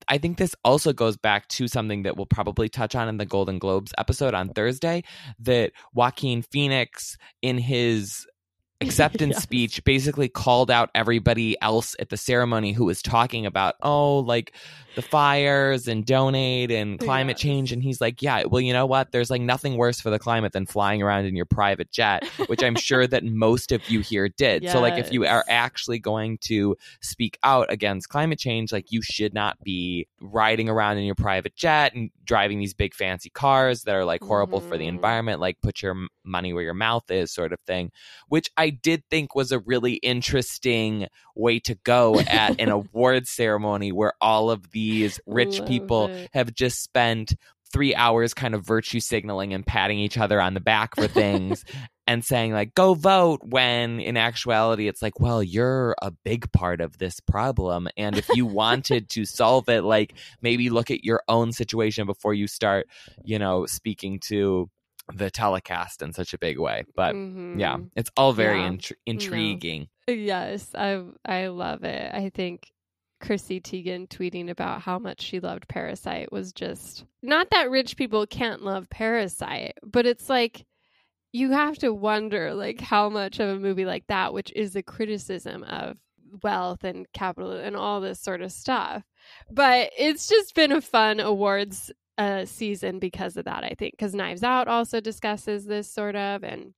I 0.07 0.19
think 0.19 0.37
this 0.37 0.53
also 0.63 0.93
goes 0.93 1.17
back 1.17 1.47
to 1.49 1.67
something 1.67 2.03
that 2.03 2.15
we'll 2.15 2.27
probably 2.27 2.69
touch 2.69 2.93
on 2.93 3.07
in 3.07 3.17
the 3.17 3.25
Golden 3.25 3.57
Globes 3.57 3.91
episode 3.97 4.35
on 4.35 4.49
Thursday 4.49 5.03
that 5.39 5.71
Joaquin 5.95 6.43
Phoenix 6.43 7.17
in 7.41 7.57
his 7.57 8.27
acceptance 8.81 9.35
Yes. 9.35 9.43
speech 9.43 9.83
basically 9.85 10.27
called 10.29 10.69
out 10.69 10.89
everybody 10.93 11.55
else 11.61 11.95
at 11.99 12.09
the 12.09 12.17
ceremony 12.17 12.73
who 12.73 12.85
was 12.85 13.01
talking 13.01 13.45
about 13.45 13.75
oh 13.81 14.19
like 14.19 14.53
the 14.95 15.01
fires 15.01 15.87
and 15.87 16.05
donate 16.05 16.71
and 16.71 16.99
climate 16.99 17.37
Yes. 17.37 17.41
change 17.41 17.71
and 17.71 17.81
he's 17.83 17.99
like 17.99 18.21
yeah 18.21 18.43
well 18.45 18.61
you 18.61 18.71
know 18.73 18.85
what 18.85 19.11
there's 19.11 19.29
like 19.29 19.41
nothing 19.41 19.75
worse 19.77 19.99
for 19.99 20.09
the 20.09 20.19
climate 20.19 20.53
than 20.53 20.65
flying 20.65 21.01
around 21.01 21.25
in 21.25 21.35
your 21.35 21.45
private 21.45 21.91
jet 21.91 22.23
which 22.47 22.61
i'm 22.63 22.75
sure 22.75 23.07
that 23.07 23.23
most 23.23 23.71
of 23.71 23.81
you 23.87 23.99
here 24.01 24.29
did 24.29 24.67
so 24.69 24.79
like 24.79 24.97
if 24.97 25.11
you 25.11 25.25
are 25.25 25.45
actually 25.49 25.99
going 25.99 26.37
to 26.39 26.75
speak 27.01 27.37
out 27.43 27.71
against 27.71 28.09
climate 28.09 28.39
change 28.39 28.71
like 28.71 28.91
you 28.91 29.01
should 29.01 29.33
not 29.33 29.57
be 29.63 30.07
riding 30.21 30.69
around 30.69 30.97
in 30.97 31.03
your 31.05 31.15
private 31.15 31.55
jet 31.55 31.93
and 31.93 32.09
driving 32.23 32.59
these 32.59 32.73
big 32.73 32.93
fancy 32.93 33.29
cars 33.29 33.83
that 33.83 33.95
are 33.95 34.05
like 34.05 34.23
horrible 34.23 34.61
for 34.61 34.77
the 34.77 34.85
Mhm. 34.85 34.89
environment 34.89 35.39
like 35.41 35.59
put 35.61 35.81
your 35.81 35.95
money 36.23 36.53
where 36.53 36.63
your 36.63 36.73
mouth 36.73 37.09
is 37.11 37.31
sort 37.33 37.51
of 37.53 37.59
thing 37.67 37.91
which 38.29 38.49
i 38.57 38.64
did 38.69 39.03
think 39.09 39.35
was 39.35 39.51
a 39.51 39.59
really 39.59 39.93
interesting 39.93 41.07
way 41.35 41.59
to 41.59 41.75
go 41.83 42.19
at 42.19 42.59
an 42.59 42.69
award 42.71 43.27
ceremony 43.27 43.91
where 43.91 44.13
all 44.21 44.49
of 44.49 44.71
these 44.71 45.19
rich 45.25 45.59
Love 45.59 45.67
people 45.67 46.07
it. 46.07 46.29
have 46.33 46.53
just 46.53 46.81
spent 46.81 47.35
three 47.71 47.95
hours 47.95 48.33
kind 48.33 48.55
of 48.55 48.65
virtue 48.65 48.99
signaling 48.99 49.53
and 49.53 49.65
patting 49.65 49.99
each 49.99 50.17
other 50.17 50.39
on 50.39 50.53
the 50.53 50.59
back 50.59 50.95
for 50.95 51.07
things 51.07 51.65
and 52.07 52.23
saying 52.23 52.53
like 52.53 52.73
go 52.75 52.93
vote 52.93 53.41
when 53.43 53.99
in 53.99 54.15
actuality 54.15 54.87
it's 54.87 55.01
like 55.01 55.19
well 55.19 55.43
you're 55.43 55.95
a 56.01 56.11
big 56.11 56.49
part 56.51 56.79
of 56.79 56.97
this 56.99 57.19
problem 57.19 57.87
and 57.97 58.17
if 58.17 58.29
you 58.29 58.45
wanted 58.45 59.09
to 59.09 59.25
solve 59.25 59.67
it 59.67 59.83
like 59.83 60.13
maybe 60.41 60.69
look 60.69 60.91
at 60.91 61.03
your 61.03 61.21
own 61.27 61.51
situation 61.51 62.05
before 62.05 62.33
you 62.33 62.47
start 62.47 62.87
you 63.23 63.37
know 63.37 63.65
speaking 63.65 64.19
to 64.19 64.69
the 65.13 65.29
telecast 65.29 66.01
in 66.01 66.11
such 66.13 66.33
a 66.33 66.37
big 66.37 66.57
way 66.59 66.83
but 66.95 67.13
yeah 67.15 67.77
Mhm. 67.77 67.89
it's 67.95 68.09
all 68.17 68.33
very 68.33 68.59
Yeah. 68.61 68.69
intri- 68.69 68.97
intriguing 69.05 69.87
Yes, 70.07 70.69
I 70.75 71.03
I 71.25 71.47
love 71.47 71.83
it. 71.83 72.13
I 72.13 72.29
think 72.29 72.71
Chrissy 73.21 73.59
Teigen 73.59 74.07
tweeting 74.07 74.51
about 74.51 74.81
how 74.83 74.99
much 74.99 75.19
she 75.21 75.39
loved 75.39 75.67
Parasite 75.67 76.31
was 76.31 76.53
just 76.53 77.05
not 77.23 77.49
that 77.49 77.71
rich 77.71 77.97
people 77.97 78.27
can't 78.27 78.61
love 78.61 78.87
Parasite, 78.91 79.73
but 79.81 80.05
it's 80.05 80.29
like 80.29 80.63
you 81.31 81.51
have 81.51 81.79
to 81.79 81.91
wonder 81.91 82.53
like 82.53 82.79
how 82.81 83.09
much 83.09 83.39
of 83.39 83.49
a 83.49 83.59
movie 83.59 83.85
like 83.85 84.05
that, 84.07 84.31
which 84.31 84.51
is 84.55 84.75
a 84.75 84.83
criticism 84.83 85.63
of 85.63 85.97
wealth 86.43 86.83
and 86.83 87.07
capital 87.13 87.51
and 87.53 87.75
all 87.75 87.99
this 87.99 88.21
sort 88.21 88.41
of 88.43 88.51
stuff. 88.51 89.01
But 89.49 89.89
it's 89.97 90.27
just 90.29 90.53
been 90.53 90.71
a 90.71 90.81
fun 90.81 91.19
awards 91.19 91.91
uh, 92.17 92.45
season 92.45 92.99
because 92.99 93.37
of 93.37 93.45
that, 93.45 93.63
I 93.63 93.75
think, 93.77 93.93
because 93.93 94.15
Knives 94.15 94.43
Out 94.43 94.67
also 94.67 94.99
discusses 94.99 95.65
this 95.65 95.91
sort 95.91 96.15
of, 96.15 96.43
and 96.43 96.73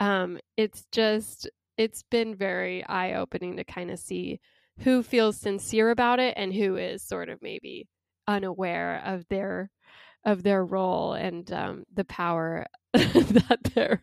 um, 0.00 0.38
it's 0.56 0.84
just 0.92 1.48
it's 1.76 2.02
been 2.10 2.34
very 2.34 2.84
eye 2.84 3.14
opening 3.14 3.56
to 3.56 3.64
kind 3.64 3.90
of 3.90 3.98
see 3.98 4.40
who 4.80 5.02
feels 5.02 5.36
sincere 5.36 5.90
about 5.90 6.18
it 6.20 6.34
and 6.36 6.52
who 6.52 6.76
is 6.76 7.02
sort 7.02 7.28
of 7.28 7.40
maybe 7.42 7.86
unaware 8.26 9.02
of 9.04 9.26
their 9.28 9.70
of 10.24 10.42
their 10.42 10.64
role 10.64 11.12
and 11.14 11.52
um, 11.52 11.84
the 11.94 12.04
power 12.04 12.66
that 12.92 13.58
their 13.74 14.02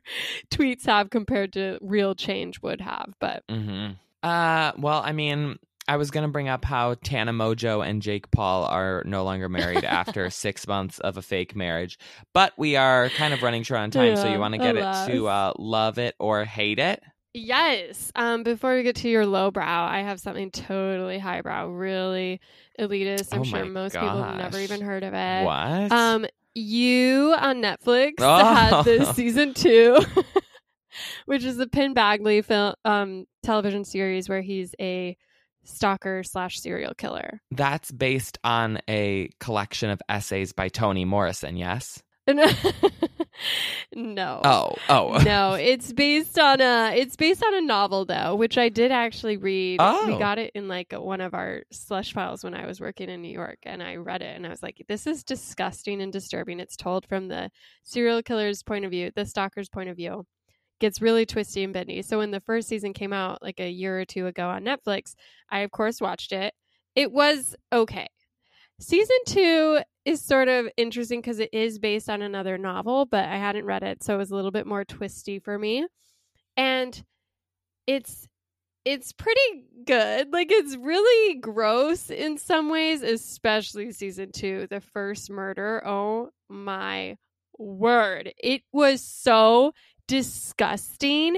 tweets 0.49 0.85
have 0.85 1.09
compared 1.09 1.53
to 1.53 1.77
real 1.81 2.15
change 2.15 2.61
would 2.61 2.81
have. 2.81 3.13
But 3.19 3.43
hmm 3.49 3.91
Uh, 4.23 4.71
well, 4.77 5.01
I 5.03 5.11
mean, 5.11 5.57
I 5.87 5.97
was 5.97 6.09
gonna 6.11 6.27
bring 6.29 6.47
up 6.47 6.65
how 6.65 6.95
Tana 6.95 7.31
Mongeau 7.31 7.87
and 7.87 8.01
Jake 8.01 8.31
Paul 8.31 8.63
are 8.65 9.03
no 9.05 9.23
longer 9.23 9.47
married 9.49 9.83
after 9.85 10.29
six 10.29 10.67
months 10.67 10.99
of 10.99 11.17
a 11.17 11.21
fake 11.21 11.55
marriage, 11.55 11.99
but 12.33 12.53
we 12.57 12.75
are 12.75 13.09
kind 13.09 13.33
of 13.33 13.43
running 13.43 13.63
short 13.63 13.81
on 13.81 13.91
time. 13.91 14.15
so 14.15 14.31
you 14.31 14.39
want 14.39 14.53
to 14.53 14.57
get 14.57 14.75
it 14.75 15.07
to 15.07 15.27
uh, 15.27 15.53
love 15.57 15.97
it 15.97 16.15
or 16.19 16.43
hate 16.45 16.79
it? 16.79 17.01
yes, 17.37 18.11
um, 18.15 18.43
before 18.43 18.75
we 18.77 18.81
get 18.83 18.95
to 18.95 19.09
your 19.09 19.25
lowbrow, 19.25 19.63
I 19.85 19.99
have 19.99 20.21
something 20.21 20.51
totally 20.51 21.19
highbrow, 21.19 21.67
really 21.67 22.39
elitist. 22.79 23.33
I'm 23.33 23.41
Oh 23.41 23.43
sure 23.43 23.65
most 23.65 23.93
people 23.93 24.23
have 24.23 24.37
never 24.37 24.57
even 24.59 24.79
heard 24.79 25.03
of 25.03 25.13
it. 25.13 25.43
What? 25.43 25.91
Um, 25.91 26.25
you 26.53 27.35
on 27.37 27.61
Netflix 27.61 28.13
Oh. 28.19 28.53
had 28.55 28.83
this 28.83 29.09
season 29.15 29.53
two, 29.53 29.99
which 31.25 31.43
is 31.43 31.57
the 31.57 31.67
Penn 31.67 31.93
Badgley 31.93 32.43
film 32.43 32.73
um 32.85 33.25
television 33.43 33.83
series 33.83 34.29
where 34.29 34.41
he's 34.41 34.73
a 34.79 35.17
stalker 35.65 36.23
slash 36.23 36.59
serial 36.59 36.93
killer. 36.93 37.41
That's 37.51 37.91
based 37.91 38.37
on 38.43 38.79
a 38.89 39.29
collection 39.39 39.89
of 39.89 40.01
essays 40.07 40.53
by 40.53 40.69
Toni 40.69 41.05
Morrison. 41.05 41.57
Yes. 41.57 42.01
no. 43.95 44.41
Oh. 44.43 44.75
Oh. 44.89 45.21
no, 45.23 45.53
it's 45.53 45.93
based 45.93 46.39
on 46.39 46.59
a 46.59 46.93
it's 46.95 47.15
based 47.15 47.43
on 47.43 47.53
a 47.53 47.61
novel 47.61 48.05
though, 48.05 48.35
which 48.35 48.57
I 48.57 48.69
did 48.69 48.91
actually 48.91 49.37
read. 49.37 49.77
Oh. 49.79 50.07
We 50.07 50.17
got 50.17 50.39
it 50.39 50.51
in 50.55 50.67
like 50.67 50.91
one 50.91 51.21
of 51.21 51.35
our 51.35 51.61
slush 51.71 52.13
files 52.13 52.43
when 52.43 52.55
I 52.55 52.65
was 52.65 52.81
working 52.81 53.09
in 53.09 53.21
New 53.21 53.31
York 53.31 53.59
and 53.63 53.83
I 53.83 53.97
read 53.97 54.23
it 54.23 54.35
and 54.35 54.45
I 54.45 54.49
was 54.49 54.63
like, 54.63 54.83
this 54.87 55.05
is 55.05 55.23
disgusting 55.23 56.01
and 56.01 56.11
disturbing. 56.11 56.59
It's 56.59 56.75
told 56.75 57.05
from 57.05 57.27
the 57.27 57.51
serial 57.83 58.23
killer's 58.23 58.63
point 58.63 58.85
of 58.85 58.91
view, 58.91 59.11
the 59.15 59.25
stalker's 59.25 59.69
point 59.69 59.89
of 59.89 59.97
view. 59.97 60.25
Gets 60.79 61.01
really 61.01 61.25
twisty 61.25 61.63
and 61.63 61.73
bendy. 61.73 62.01
So 62.01 62.17
when 62.17 62.31
the 62.31 62.41
first 62.41 62.67
season 62.67 62.93
came 62.93 63.13
out 63.13 63.41
like 63.41 63.59
a 63.59 63.69
year 63.69 63.99
or 63.99 64.05
two 64.05 64.27
ago 64.27 64.49
on 64.49 64.63
Netflix, 64.63 65.15
I 65.49 65.59
of 65.59 65.71
course 65.71 66.01
watched 66.01 66.31
it. 66.31 66.53
It 66.95 67.11
was 67.11 67.55
okay. 67.71 68.07
Season 68.79 69.17
two 69.25 69.79
is 70.03 70.21
sort 70.21 70.49
of 70.49 70.67
interesting 70.75 71.21
because 71.21 71.39
it 71.39 71.49
is 71.53 71.79
based 71.79 72.09
on 72.09 72.21
another 72.21 72.57
novel, 72.57 73.05
but 73.05 73.23
I 73.25 73.37
hadn't 73.37 73.65
read 73.65 73.83
it, 73.83 74.03
so 74.03 74.15
it 74.15 74.17
was 74.17 74.31
a 74.31 74.35
little 74.35 74.51
bit 74.51 74.67
more 74.67 74.83
twisty 74.83 75.39
for 75.39 75.57
me. 75.57 75.87
And 76.57 77.01
it's 77.87 78.27
it's 78.85 79.11
pretty 79.13 79.65
good. 79.85 80.31
Like 80.31 80.51
it's 80.51 80.75
really 80.75 81.39
gross 81.39 82.09
in 82.09 82.37
some 82.37 82.69
ways, 82.69 83.01
especially 83.01 83.91
season 83.91 84.31
two. 84.31 84.67
The 84.69 84.81
first 84.81 85.29
murder. 85.29 85.81
Oh 85.85 86.29
my 86.49 87.17
word. 87.57 88.33
It 88.37 88.61
was 88.71 89.01
so 89.01 89.73
disgusting. 90.07 91.37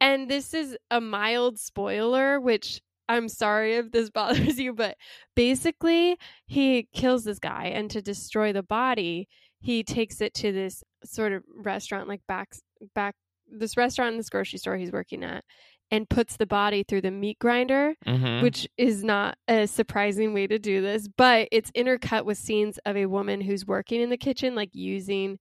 And 0.00 0.28
this 0.30 0.54
is 0.54 0.76
a 0.90 1.00
mild 1.00 1.58
spoiler, 1.58 2.40
which 2.40 2.80
I'm 3.08 3.28
sorry 3.28 3.74
if 3.76 3.90
this 3.90 4.10
bothers 4.18 4.58
you, 4.58 4.74
but 4.74 4.96
basically, 5.34 6.16
he 6.46 6.88
kills 6.94 7.24
this 7.24 7.38
guy, 7.38 7.66
and 7.66 7.90
to 7.90 8.02
destroy 8.02 8.52
the 8.52 8.62
body, 8.62 9.28
he 9.60 9.82
takes 9.82 10.20
it 10.20 10.34
to 10.34 10.52
this 10.52 10.84
sort 11.04 11.32
of 11.32 11.42
restaurant, 11.56 12.08
like 12.08 12.20
back 12.28 12.50
back 12.94 13.14
this 13.50 13.76
restaurant 13.76 14.12
in 14.12 14.16
this 14.18 14.28
grocery 14.28 14.58
store 14.58 14.76
he's 14.76 14.92
working 14.92 15.24
at, 15.24 15.42
and 15.90 16.08
puts 16.08 16.36
the 16.36 16.46
body 16.46 16.84
through 16.84 17.00
the 17.00 17.10
meat 17.10 17.38
grinder, 17.40 17.94
Mhm. 18.06 18.42
which 18.42 18.68
is 18.76 19.02
not 19.02 19.36
a 19.48 19.66
surprising 19.66 20.34
way 20.34 20.46
to 20.46 20.58
do 20.58 20.80
this, 20.82 21.08
but 21.08 21.48
it's 21.50 21.70
intercut 21.72 22.24
with 22.26 22.36
scenes 22.38 22.78
of 22.84 22.94
a 22.96 23.06
woman 23.06 23.40
who's 23.40 23.66
working 23.66 24.00
in 24.02 24.10
the 24.10 24.18
kitchen, 24.18 24.54
like 24.54 24.70
using 24.74 25.38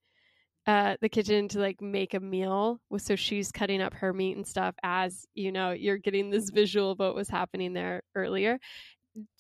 uh, 0.68 0.98
the 1.02 1.10
kitchen 1.10 1.48
to 1.48 1.60
like 1.60 1.82
make 1.82 2.14
a 2.14 2.20
meal. 2.20 2.80
So 2.98 3.16
she's 3.16 3.52
cutting 3.52 3.82
up 3.82 3.94
her 3.96 4.14
meat 4.14 4.36
and 4.36 4.46
stuff 4.46 4.76
as 4.84 5.26
you 5.34 5.52
know 5.52 5.72
you're 5.72 5.98
getting 5.98 6.30
this 6.30 6.50
visual 6.50 6.92
of 6.92 7.00
what 7.00 7.16
was 7.16 7.30
happening 7.30 7.74
there 7.74 8.04
earlier. 8.16 8.60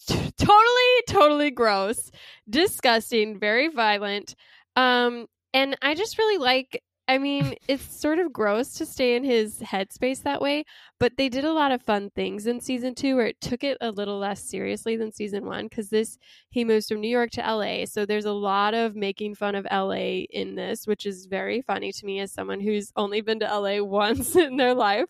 T- 0.08 0.32
totally, 0.38 1.04
totally 1.08 1.52
gross, 1.52 2.10
disgusting, 2.50 3.40
very 3.40 3.68
violent. 3.68 4.36
Um, 4.76 5.28
and 5.54 5.78
I 5.82 5.94
just 5.96 6.18
really 6.18 6.38
like. 6.38 6.82
I 7.10 7.20
mean, 7.20 7.56
it's 7.70 7.98
sort 7.98 8.20
of 8.20 8.34
gross 8.34 8.74
to 8.74 8.86
stay 8.86 9.16
in 9.16 9.24
his 9.24 9.60
headspace 9.60 10.24
that 10.24 10.42
way, 10.42 10.66
but 11.00 11.16
they 11.16 11.30
did 11.30 11.46
a 11.46 11.54
lot 11.54 11.72
of 11.72 11.82
fun 11.82 12.10
things 12.10 12.46
in 12.48 12.60
season 12.60 12.96
two 12.96 13.16
where 13.16 13.28
it 13.28 13.40
took 13.40 13.64
it 13.64 13.78
a 13.80 13.92
little 13.92 14.20
less 14.20 14.44
seriously 14.44 14.98
than 14.98 15.14
season 15.14 15.46
one 15.46 15.68
because 15.68 15.90
this 15.90 16.18
he 16.50 16.66
moves 16.66 16.90
from 16.90 17.00
New 17.00 17.08
York 17.08 17.32
to 17.32 17.42
LA. 17.42 17.86
So 17.86 18.06
there's 18.06 18.26
a 18.26 18.34
lot 18.34 18.74
of 18.74 18.94
making 18.98 19.36
fun 19.36 19.56
of 19.56 19.66
LA 19.72 20.26
in 20.30 20.56
this, 20.56 20.86
which 20.86 21.06
is 21.06 21.28
very 21.28 21.62
funny 21.62 21.94
to 21.94 22.06
me 22.06 22.20
as 22.20 22.34
someone 22.34 22.60
who's 22.60 22.92
only 22.98 23.22
been 23.22 23.40
to 23.40 23.46
LA 23.58 23.82
once 23.84 24.36
in 24.36 24.58
their 24.58 24.74
life. 24.74 25.08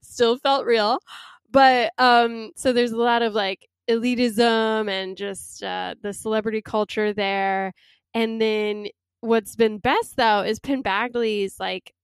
Still 0.00 0.36
felt 0.38 0.64
real. 0.64 0.98
But 1.50 1.92
um 1.98 2.52
so 2.56 2.72
there's 2.72 2.92
a 2.92 2.96
lot 2.96 3.22
of 3.22 3.34
like 3.34 3.68
elitism 3.90 4.88
and 4.88 5.16
just 5.16 5.62
uh 5.64 5.94
the 6.02 6.12
celebrity 6.12 6.62
culture 6.62 7.12
there. 7.12 7.72
And 8.14 8.40
then 8.40 8.86
what's 9.22 9.56
been 9.56 9.78
best 9.78 10.16
though 10.16 10.42
is 10.42 10.58
Penn 10.58 10.82
Badgley's 10.82 11.58
like 11.58 11.94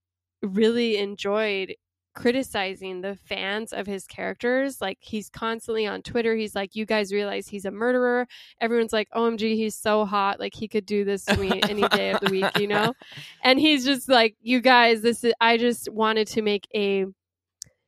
really 0.40 0.96
enjoyed 0.96 1.74
criticizing 2.14 3.00
the 3.00 3.14
fans 3.14 3.72
of 3.72 3.86
his 3.86 4.06
characters. 4.06 4.80
Like 4.80 4.98
he's 5.00 5.28
constantly 5.28 5.86
on 5.86 6.02
Twitter. 6.02 6.34
He's 6.34 6.54
like, 6.54 6.74
"You 6.74 6.86
guys 6.86 7.12
realize 7.12 7.48
he's 7.48 7.64
a 7.64 7.70
murderer." 7.70 8.26
Everyone's 8.60 8.92
like, 8.92 9.08
"OMG, 9.14 9.56
he's 9.56 9.76
so 9.76 10.04
hot! 10.04 10.40
Like 10.40 10.54
he 10.54 10.68
could 10.68 10.86
do 10.86 11.04
this 11.04 11.24
to 11.26 11.36
me 11.36 11.60
any 11.68 11.86
day 11.88 12.10
of 12.10 12.20
the 12.20 12.30
week," 12.30 12.58
you 12.58 12.66
know. 12.66 12.94
And 13.42 13.60
he's 13.60 13.84
just 13.84 14.08
like, 14.08 14.36
"You 14.40 14.60
guys, 14.60 15.02
this 15.02 15.22
is." 15.24 15.32
I 15.40 15.58
just 15.58 15.90
wanted 15.92 16.28
to 16.28 16.42
make 16.42 16.66
a. 16.74 17.06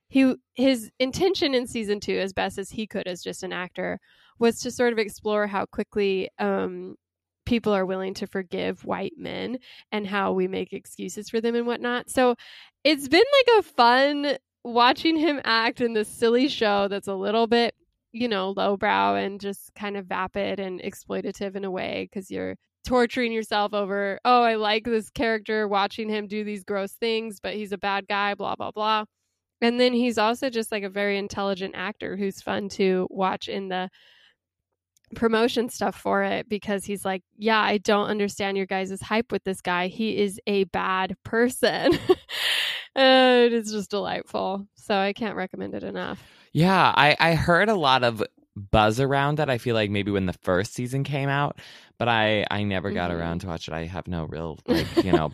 He 0.08 0.34
his 0.54 0.90
intention 0.98 1.54
in 1.54 1.66
season 1.66 2.00
two, 2.00 2.18
as 2.18 2.32
best 2.32 2.58
as 2.58 2.70
he 2.70 2.86
could 2.86 3.06
as 3.06 3.22
just 3.22 3.42
an 3.42 3.52
actor, 3.52 4.00
was 4.38 4.60
to 4.60 4.70
sort 4.70 4.92
of 4.92 4.98
explore 4.98 5.46
how 5.46 5.66
quickly 5.66 6.30
um, 6.38 6.96
people 7.50 7.74
are 7.74 7.84
willing 7.84 8.14
to 8.14 8.28
forgive 8.28 8.84
white 8.84 9.14
men 9.18 9.58
and 9.90 10.06
how 10.06 10.32
we 10.32 10.46
make 10.46 10.72
excuses 10.72 11.28
for 11.28 11.40
them 11.40 11.56
and 11.56 11.66
whatnot. 11.66 12.08
So 12.08 12.36
it's 12.84 13.08
been 13.08 13.24
like 13.38 13.58
a 13.58 13.62
fun 13.64 14.36
watching 14.62 15.16
him 15.16 15.40
act 15.42 15.80
in 15.80 15.92
this 15.92 16.06
silly 16.06 16.46
show 16.46 16.86
that's 16.86 17.08
a 17.08 17.14
little 17.14 17.48
bit, 17.48 17.74
you 18.12 18.28
know, 18.28 18.54
lowbrow 18.56 19.16
and 19.16 19.40
just 19.40 19.74
kind 19.74 19.96
of 19.96 20.06
vapid 20.06 20.60
and 20.60 20.80
exploitative 20.80 21.56
in 21.56 21.64
a 21.64 21.70
way 21.72 22.08
because 22.08 22.30
you're 22.30 22.54
torturing 22.86 23.32
yourself 23.32 23.74
over, 23.74 24.20
oh, 24.24 24.44
I 24.44 24.54
like 24.54 24.84
this 24.84 25.10
character, 25.10 25.66
watching 25.66 26.08
him 26.08 26.28
do 26.28 26.44
these 26.44 26.62
gross 26.62 26.92
things, 26.92 27.40
but 27.42 27.54
he's 27.54 27.72
a 27.72 27.78
bad 27.78 28.06
guy, 28.06 28.34
blah, 28.34 28.54
blah, 28.54 28.70
blah. 28.70 29.06
And 29.60 29.80
then 29.80 29.92
he's 29.92 30.18
also 30.18 30.50
just 30.50 30.70
like 30.70 30.84
a 30.84 30.88
very 30.88 31.18
intelligent 31.18 31.74
actor 31.74 32.16
who's 32.16 32.40
fun 32.40 32.68
to 32.70 33.08
watch 33.10 33.48
in 33.48 33.70
the 33.70 33.90
promotion 35.14 35.68
stuff 35.68 35.94
for 35.94 36.22
it 36.22 36.48
because 36.48 36.84
he's 36.84 37.04
like, 37.04 37.22
yeah, 37.36 37.60
I 37.60 37.78
don't 37.78 38.06
understand 38.08 38.56
your 38.56 38.66
guys' 38.66 39.00
hype 39.00 39.32
with 39.32 39.44
this 39.44 39.60
guy. 39.60 39.88
He 39.88 40.16
is 40.18 40.40
a 40.46 40.64
bad 40.64 41.16
person. 41.24 41.98
and 42.94 43.52
it's 43.52 43.70
just 43.72 43.90
delightful. 43.90 44.66
So 44.76 44.96
I 44.96 45.12
can't 45.12 45.36
recommend 45.36 45.74
it 45.74 45.82
enough. 45.84 46.22
Yeah, 46.52 46.92
I, 46.96 47.16
I 47.18 47.34
heard 47.34 47.68
a 47.68 47.74
lot 47.74 48.02
of 48.04 48.22
buzz 48.56 49.00
around 49.00 49.40
it. 49.40 49.48
I 49.48 49.58
feel 49.58 49.74
like 49.74 49.90
maybe 49.90 50.10
when 50.10 50.26
the 50.26 50.32
first 50.32 50.74
season 50.74 51.04
came 51.04 51.28
out, 51.28 51.58
but 51.98 52.08
I, 52.08 52.44
I 52.50 52.64
never 52.64 52.90
got 52.90 53.10
Mhm. 53.10 53.18
around 53.20 53.40
to 53.42 53.46
watch 53.46 53.68
it. 53.68 53.74
I 53.74 53.86
have 53.86 54.08
no 54.08 54.24
real, 54.24 54.58
like, 54.66 55.04
you 55.04 55.12
know, 55.12 55.32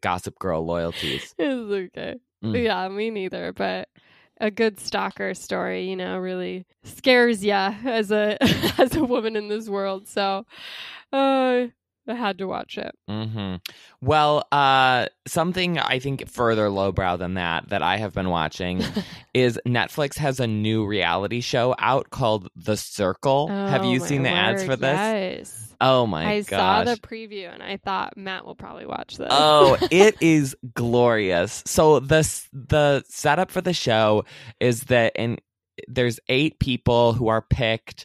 Gossip 0.00 0.38
Girl 0.38 0.64
loyalties. 0.64 1.34
It's 1.38 1.72
okay. 1.96 2.16
Mm. 2.44 2.64
Yeah, 2.64 2.88
me 2.88 3.10
neither. 3.10 3.52
But 3.52 3.88
a 4.40 4.50
good 4.50 4.80
stalker 4.80 5.34
story, 5.34 5.88
you 5.88 5.96
know, 5.96 6.18
really 6.18 6.66
scares 6.84 7.44
ya 7.44 7.74
as 7.84 8.10
a 8.10 8.36
as 8.80 8.96
a 8.96 9.04
woman 9.04 9.36
in 9.36 9.48
this 9.48 9.68
world. 9.68 10.08
So 10.08 10.46
uh, 11.12 11.66
I 12.10 12.14
had 12.14 12.38
to 12.38 12.46
watch 12.46 12.76
it. 12.78 12.94
hmm 13.08 13.56
Well, 14.02 14.46
uh, 14.52 15.06
something 15.26 15.78
I 15.78 15.98
think 15.98 16.28
further 16.28 16.68
lowbrow 16.70 17.16
than 17.16 17.34
that 17.34 17.68
that 17.70 17.82
I 17.82 17.96
have 17.98 18.12
been 18.12 18.28
watching 18.28 18.82
is 19.34 19.58
Netflix 19.66 20.16
has 20.18 20.40
a 20.40 20.46
new 20.46 20.86
reality 20.86 21.40
show 21.40 21.74
out 21.78 22.10
called 22.10 22.48
The 22.56 22.76
Circle. 22.76 23.48
have 23.48 23.82
Oh, 23.84 23.90
you 23.92 24.00
seen 24.00 24.22
the 24.22 24.30
ads 24.30 24.64
for 24.64 24.76
this? 24.76 24.96
Yes. 24.98 25.66
Oh 25.82 26.06
my 26.06 26.26
I 26.34 26.40
gosh. 26.42 26.48
saw 26.48 26.94
the 26.94 27.00
preview 27.00 27.50
and 27.52 27.62
I 27.62 27.78
thought 27.78 28.14
Matt 28.16 28.44
will 28.44 28.54
probably 28.54 28.84
watch 28.84 29.16
this. 29.16 29.28
Oh, 29.30 29.78
it 29.90 30.16
is 30.20 30.54
glorious. 30.74 31.62
So 31.66 32.00
the 32.00 32.20
the 32.52 33.02
setup 33.08 33.50
for 33.50 33.62
the 33.62 33.72
show 33.72 34.24
is 34.60 34.82
that 34.84 35.12
in 35.16 35.38
there's 35.88 36.20
eight 36.28 36.58
people 36.58 37.14
who 37.14 37.28
are 37.28 37.40
picked 37.40 38.04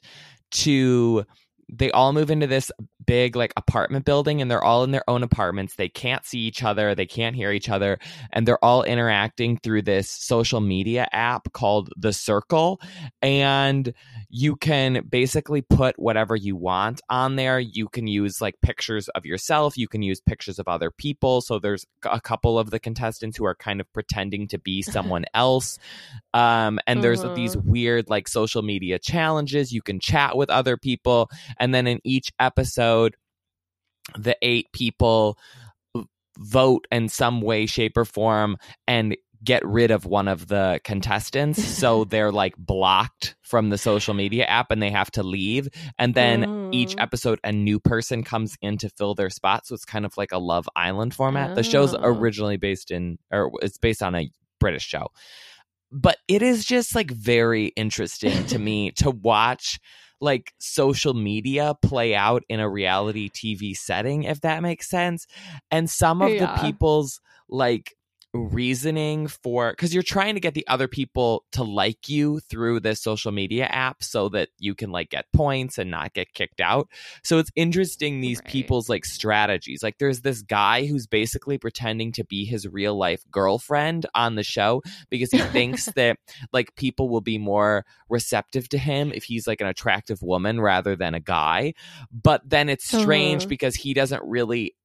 to 0.52 1.26
they 1.72 1.92
all 1.92 2.14
move 2.14 2.30
into 2.32 2.48
this 2.48 2.72
big 3.06 3.36
like 3.36 3.54
apartment 3.58 4.06
building 4.06 4.42
and 4.42 4.50
they're 4.50 4.64
all 4.64 4.84
in 4.84 4.92
their 4.92 5.08
own 5.10 5.24
apartments. 5.24 5.76
They 5.76 5.90
can't 5.90 6.26
see 6.26 6.40
each 6.40 6.64
other, 6.64 6.96
they 6.96 7.06
can't 7.06 7.36
hear 7.36 7.52
each 7.52 7.70
other, 7.70 8.00
and 8.32 8.48
they're 8.48 8.64
all 8.64 8.84
interacting 8.84 9.58
through 9.58 9.84
this 9.84 10.10
social 10.10 10.60
media 10.62 11.08
app 11.12 11.52
called 11.54 11.90
The 11.98 12.14
Circle. 12.14 12.80
And 13.22 13.94
you 14.30 14.56
can 14.56 15.06
basically 15.08 15.62
put 15.62 15.98
whatever 16.00 16.36
you 16.36 16.56
want 16.56 17.02
on 17.10 17.36
there. 17.36 17.60
You 17.60 17.88
can 17.90 18.08
use 18.08 18.42
like 18.42 18.56
pictures 18.62 19.08
of 19.10 19.26
yourself, 19.26 19.78
you 19.78 19.88
can 19.88 20.02
use 20.02 20.20
pictures 20.22 20.60
of 20.60 20.68
other 20.68 20.92
people. 20.92 21.42
So 21.42 21.60
there's 21.60 21.86
a 22.04 22.20
couple 22.22 22.58
of 22.60 22.70
the 22.72 22.80
contestants 22.80 23.38
who 23.38 23.46
are 23.46 23.56
kind 23.56 23.80
of 23.82 23.92
pretending 23.94 24.48
to 24.50 24.58
be 24.60 24.82
someone 24.84 25.26
else. 25.34 25.78
Um, 26.34 26.80
and 26.88 27.04
there's 27.04 27.24
Uh-huh. 27.24 27.34
these 27.36 27.56
weird 27.58 28.10
like 28.10 28.28
social 28.28 28.62
media 28.62 29.00
challenges. 29.00 29.72
You 29.72 29.82
can 29.82 30.00
chat 30.00 30.36
with 30.36 30.50
other 30.50 30.76
people. 30.78 31.30
And 31.60 31.74
then 31.74 31.88
in 31.88 32.00
each 32.04 32.32
episode, 32.40 33.16
the 34.18 34.38
eight 34.42 34.68
people 34.74 35.38
vote 36.38 36.86
in 36.92 37.10
some 37.10 37.42
way, 37.42 37.66
shape, 37.66 37.98
or 37.98 38.06
form 38.06 38.58
and 38.88 39.16
get 39.44 39.64
rid 39.66 39.92
of 39.92 40.06
one 40.06 40.28
of 40.28 40.48
the 40.48 40.80
contestants. 40.84 41.64
so 41.78 42.04
they're 42.04 42.32
like 42.32 42.56
blocked 42.58 43.36
from 43.44 43.70
the 43.70 43.78
social 43.78 44.14
media 44.14 44.44
app 44.46 44.72
and 44.72 44.82
they 44.82 44.90
have 44.90 45.12
to 45.12 45.24
leave. 45.24 45.68
And 46.00 46.14
then 46.16 46.70
each 46.72 46.96
Oh. 46.98 47.04
episode, 47.04 47.40
a 47.44 47.52
new 47.52 47.80
person 47.80 48.24
comes 48.24 48.58
in 48.62 48.78
to 48.80 48.90
fill 48.90 49.14
their 49.14 49.30
spot. 49.30 49.68
So 49.68 49.76
it's 49.76 49.86
kind 49.86 50.06
of 50.06 50.18
like 50.18 50.32
a 50.32 50.40
Love 50.40 50.68
Island 50.76 51.14
format. 51.14 51.56
The 51.56 51.64
show's 51.64 51.94
Oh. 51.94 52.00
originally 52.04 52.58
based 52.58 52.92
in, 52.92 53.18
or 53.32 53.52
it's 53.62 53.78
based 53.78 54.02
on 54.02 54.16
a 54.16 54.30
British 54.60 54.86
show. 54.86 55.08
But 55.92 56.18
it 56.28 56.42
is 56.42 56.66
just 56.66 56.96
like 56.96 57.12
very 57.12 57.68
interesting 57.68 58.46
to 58.48 58.58
me 58.60 58.92
to 58.94 59.12
watch 59.12 59.80
like 60.22 60.54
social 60.60 61.14
media 61.14 61.76
play 61.82 62.16
out 62.16 62.44
in 62.50 62.60
a 62.60 62.70
reality 62.70 63.30
TV 63.30 63.74
setting, 63.74 64.24
if 64.24 64.42
that 64.42 64.62
makes 64.64 64.90
sense. 64.90 65.28
And 65.72 65.90
some 65.90 66.22
of 66.22 66.32
Yeah. 66.32 66.40
the 66.40 66.48
people's 66.62 67.20
like 67.50 67.96
reasoning 68.44 69.28
for 69.28 69.72
because 69.72 69.94
you're 69.94 70.04
trying 70.04 70.36
to 70.36 70.40
get 70.40 70.54
the 70.54 70.68
other 70.68 70.88
people 70.88 71.46
to 71.52 71.64
like 71.64 72.10
you 72.10 72.40
through 72.42 72.80
this 72.80 73.02
social 73.02 73.32
media 73.32 73.66
app 73.66 74.04
so 74.04 74.30
that 74.30 74.50
you 74.60 74.76
can 74.76 74.92
like 74.92 75.10
get 75.10 75.26
points 75.34 75.78
and 75.78 75.90
not 75.92 76.14
get 76.14 76.34
kicked 76.34 76.62
out. 76.62 76.88
So 77.24 77.38
it's 77.40 77.50
interesting 77.56 78.22
these 78.22 78.40
Right. 78.40 78.48
people's 78.52 78.90
like 78.90 79.06
strategies. 79.06 79.82
Like 79.84 79.98
there's 79.98 80.22
this 80.22 80.42
guy 80.42 80.86
who's 80.86 81.08
basically 81.08 81.58
pretending 81.58 82.12
to 82.14 82.24
be 82.24 82.46
his 82.46 82.68
real 82.68 82.96
life 82.98 83.24
girlfriend 83.32 84.06
on 84.16 84.36
the 84.36 84.44
show 84.44 84.82
because 85.10 85.32
he 85.32 85.40
thinks 85.40 85.86
that 85.96 86.18
like 86.54 86.76
people 86.76 87.10
will 87.10 87.22
be 87.22 87.38
more 87.38 87.86
receptive 88.10 88.70
to 88.70 88.78
him 88.78 89.12
if 89.14 89.24
he's 89.24 89.48
like 89.48 89.62
an 89.62 89.68
attractive 89.68 90.22
woman 90.22 90.62
rather 90.62 90.96
than 90.96 91.14
a 91.14 91.20
guy. 91.20 91.74
But 92.12 92.42
then 92.50 92.70
it's 92.70 92.86
strange 92.88 93.44
Uh-huh. 93.44 93.50
because 93.50 93.76
he 93.76 93.94
doesn't 93.94 94.24
really 94.24 94.76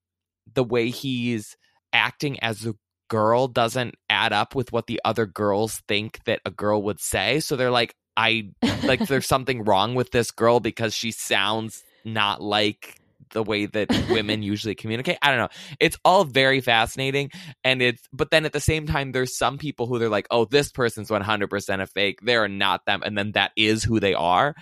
the 0.52 0.64
way 0.64 0.90
he's 0.90 1.56
acting 1.92 2.38
as 2.40 2.66
a 2.66 2.74
girl 3.10 3.48
doesn't 3.48 3.96
add 4.08 4.32
up 4.32 4.54
with 4.54 4.72
what 4.72 4.86
the 4.86 5.00
other 5.04 5.26
girls 5.26 5.82
think 5.86 6.24
that 6.24 6.40
a 6.46 6.50
girl 6.50 6.82
would 6.84 7.00
say. 7.00 7.40
So 7.40 7.56
they're 7.56 7.70
like, 7.70 7.94
I 8.16 8.50
like 8.84 9.06
there's 9.06 9.26
something 9.28 9.64
wrong 9.64 9.94
with 9.94 10.12
this 10.12 10.30
girl 10.30 10.60
because 10.60 10.94
she 10.94 11.10
sounds 11.10 11.82
not 12.04 12.40
like 12.40 12.96
the 13.32 13.42
way 13.42 13.66
that 13.66 13.90
women 14.10 14.42
usually 14.54 14.74
communicate. 14.74 15.18
I 15.20 15.30
don't 15.30 15.38
know. 15.38 15.48
It's 15.78 15.98
all 16.04 16.24
very 16.24 16.60
fascinating 16.60 17.30
and 17.64 17.82
it's 17.82 18.02
but 18.12 18.30
then 18.30 18.46
at 18.46 18.52
the 18.52 18.60
same 18.60 18.86
time 18.86 19.12
there's 19.12 19.36
some 19.36 19.58
people 19.58 19.86
who 19.86 19.98
they're 19.98 20.08
like, 20.08 20.28
"Oh, 20.30 20.46
this 20.46 20.70
person's 20.70 21.10
100% 21.10 21.82
a 21.82 21.86
fake. 21.86 22.20
They're 22.22 22.48
not 22.48 22.86
them." 22.86 23.02
And 23.04 23.18
then 23.18 23.32
that 23.32 23.52
is 23.56 23.84
who 23.84 24.00
they 24.00 24.14
are. 24.14 24.54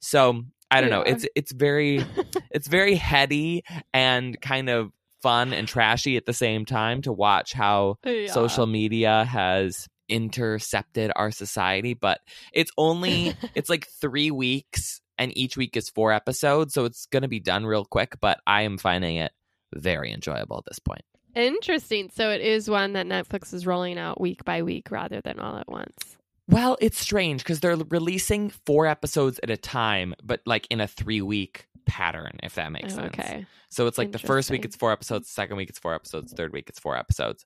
So, 0.00 0.44
I 0.70 0.80
don't 0.80 0.90
know. 0.90 1.02
It's 1.02 1.26
it's 1.34 1.52
very 1.52 2.04
it's 2.50 2.68
very 2.68 2.94
heady 2.94 3.64
and 3.92 4.40
kind 4.40 4.68
of 4.68 4.92
fun 5.26 5.52
and 5.52 5.66
trashy 5.66 6.16
at 6.16 6.24
the 6.26 6.32
same 6.32 6.64
time 6.64 7.02
to 7.02 7.12
watch 7.12 7.52
how 7.52 7.96
Yeah. 8.04 8.30
social 8.32 8.66
media 8.66 9.24
has 9.24 9.88
intercepted 10.08 11.10
our 11.16 11.30
society 11.32 11.94
but 11.94 12.20
it's 12.52 12.70
only 12.78 13.34
it's 13.54 13.68
like 13.68 13.86
three 14.00 14.30
weeks 14.30 15.00
and 15.18 15.36
each 15.36 15.56
week 15.56 15.76
is 15.76 15.88
four 15.90 16.12
episodes 16.12 16.74
so 16.74 16.84
it's 16.84 17.06
gonna 17.06 17.26
be 17.28 17.40
done 17.40 17.66
real 17.66 17.84
quick 17.84 18.14
but 18.20 18.38
i 18.46 18.62
am 18.62 18.78
finding 18.78 19.16
it 19.16 19.32
very 19.74 20.12
enjoyable 20.12 20.58
at 20.58 20.64
this 20.66 20.78
point 20.78 21.02
Interesting. 21.34 22.08
So 22.14 22.30
it 22.30 22.40
is 22.40 22.70
one 22.70 22.94
that 22.94 23.04
Netflix 23.06 23.52
is 23.52 23.66
rolling 23.66 23.98
out 23.98 24.18
week 24.18 24.42
by 24.46 24.62
week 24.62 24.90
rather 24.90 25.20
than 25.20 25.38
all 25.38 25.58
at 25.58 25.68
once. 25.68 26.16
well 26.48 26.78
it's 26.80 26.98
strange 26.98 27.42
because 27.42 27.60
they're 27.60 27.76
releasing 27.76 28.48
four 28.64 28.86
episodes 28.86 29.38
at 29.42 29.50
a 29.50 29.56
time 29.58 30.14
but 30.22 30.40
like 30.46 30.66
in 30.70 30.80
a 30.80 30.86
three 30.86 31.20
week 31.20 31.66
pattern 31.86 32.38
if 32.42 32.54
that 32.56 32.72
makes 32.72 32.92
Oh, 32.94 32.96
sense 32.96 33.14
okay. 33.18 33.46
So 33.70 33.86
it's 33.86 33.98
like 33.98 34.12
the 34.12 34.18
first 34.18 34.50
week 34.50 34.64
it's 34.64 34.76
four 34.76 34.92
episodes, 34.92 35.30
second 35.30 35.56
week 35.56 35.68
it's 35.70 35.78
four 35.78 35.94
episodes, 35.94 36.32
third 36.32 36.52
week 36.52 36.68
it's 36.68 36.80
four 36.80 36.96
episodes. 36.96 37.44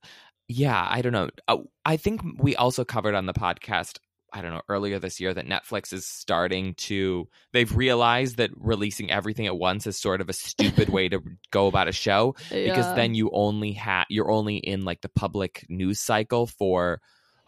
Yeah, 0.48 0.84
I 0.88 1.02
don't 1.02 1.12
know. 1.12 1.30
Oh, 1.46 1.66
I 1.84 1.96
think 1.96 2.22
we 2.38 2.56
also 2.56 2.84
covered 2.84 3.14
on 3.14 3.26
the 3.26 3.32
podcast, 3.32 3.98
I 4.32 4.42
don't 4.42 4.52
know, 4.52 4.62
earlier 4.68 4.98
this 4.98 5.20
year 5.20 5.32
that 5.32 5.46
Netflix 5.46 5.92
is 5.92 6.08
starting 6.08 6.74
to, 6.74 7.28
they've 7.52 7.74
realized 7.74 8.38
that 8.38 8.50
releasing 8.56 9.10
everything 9.10 9.46
at 9.46 9.56
once 9.56 9.86
is 9.86 10.00
sort 10.00 10.20
of 10.20 10.28
a 10.28 10.32
stupid 10.32 10.88
way 10.88 11.08
to 11.08 11.20
go 11.52 11.66
about 11.68 11.88
a 11.88 11.92
show 11.92 12.34
because 12.48 12.86
then 12.96 13.14
you 13.14 13.30
only 13.32 13.72
have, 13.74 14.06
you're 14.08 14.30
only 14.30 14.56
in 14.56 14.84
like 14.84 15.00
the 15.02 15.08
public 15.08 15.64
news 15.68 16.00
cycle 16.00 16.46
for 16.46 17.00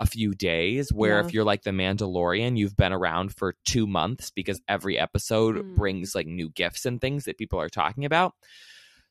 a 0.02 0.06
few 0.06 0.34
days 0.34 0.92
where 0.92 1.20
Yeah. 1.20 1.26
if 1.26 1.32
you're 1.32 1.44
like 1.44 1.62
the 1.62 1.70
Mandalorian 1.70 2.56
you've 2.58 2.76
been 2.76 2.92
around 2.92 3.34
for 3.34 3.54
2 3.66 3.86
months 3.86 4.30
because 4.30 4.60
every 4.68 4.98
episode 4.98 5.56
Mm. 5.56 5.76
brings 5.76 6.14
like 6.14 6.26
new 6.26 6.48
gifts 6.50 6.84
and 6.86 7.00
things 7.00 7.24
that 7.24 7.38
people 7.38 7.60
are 7.60 7.68
talking 7.68 8.04
about 8.04 8.34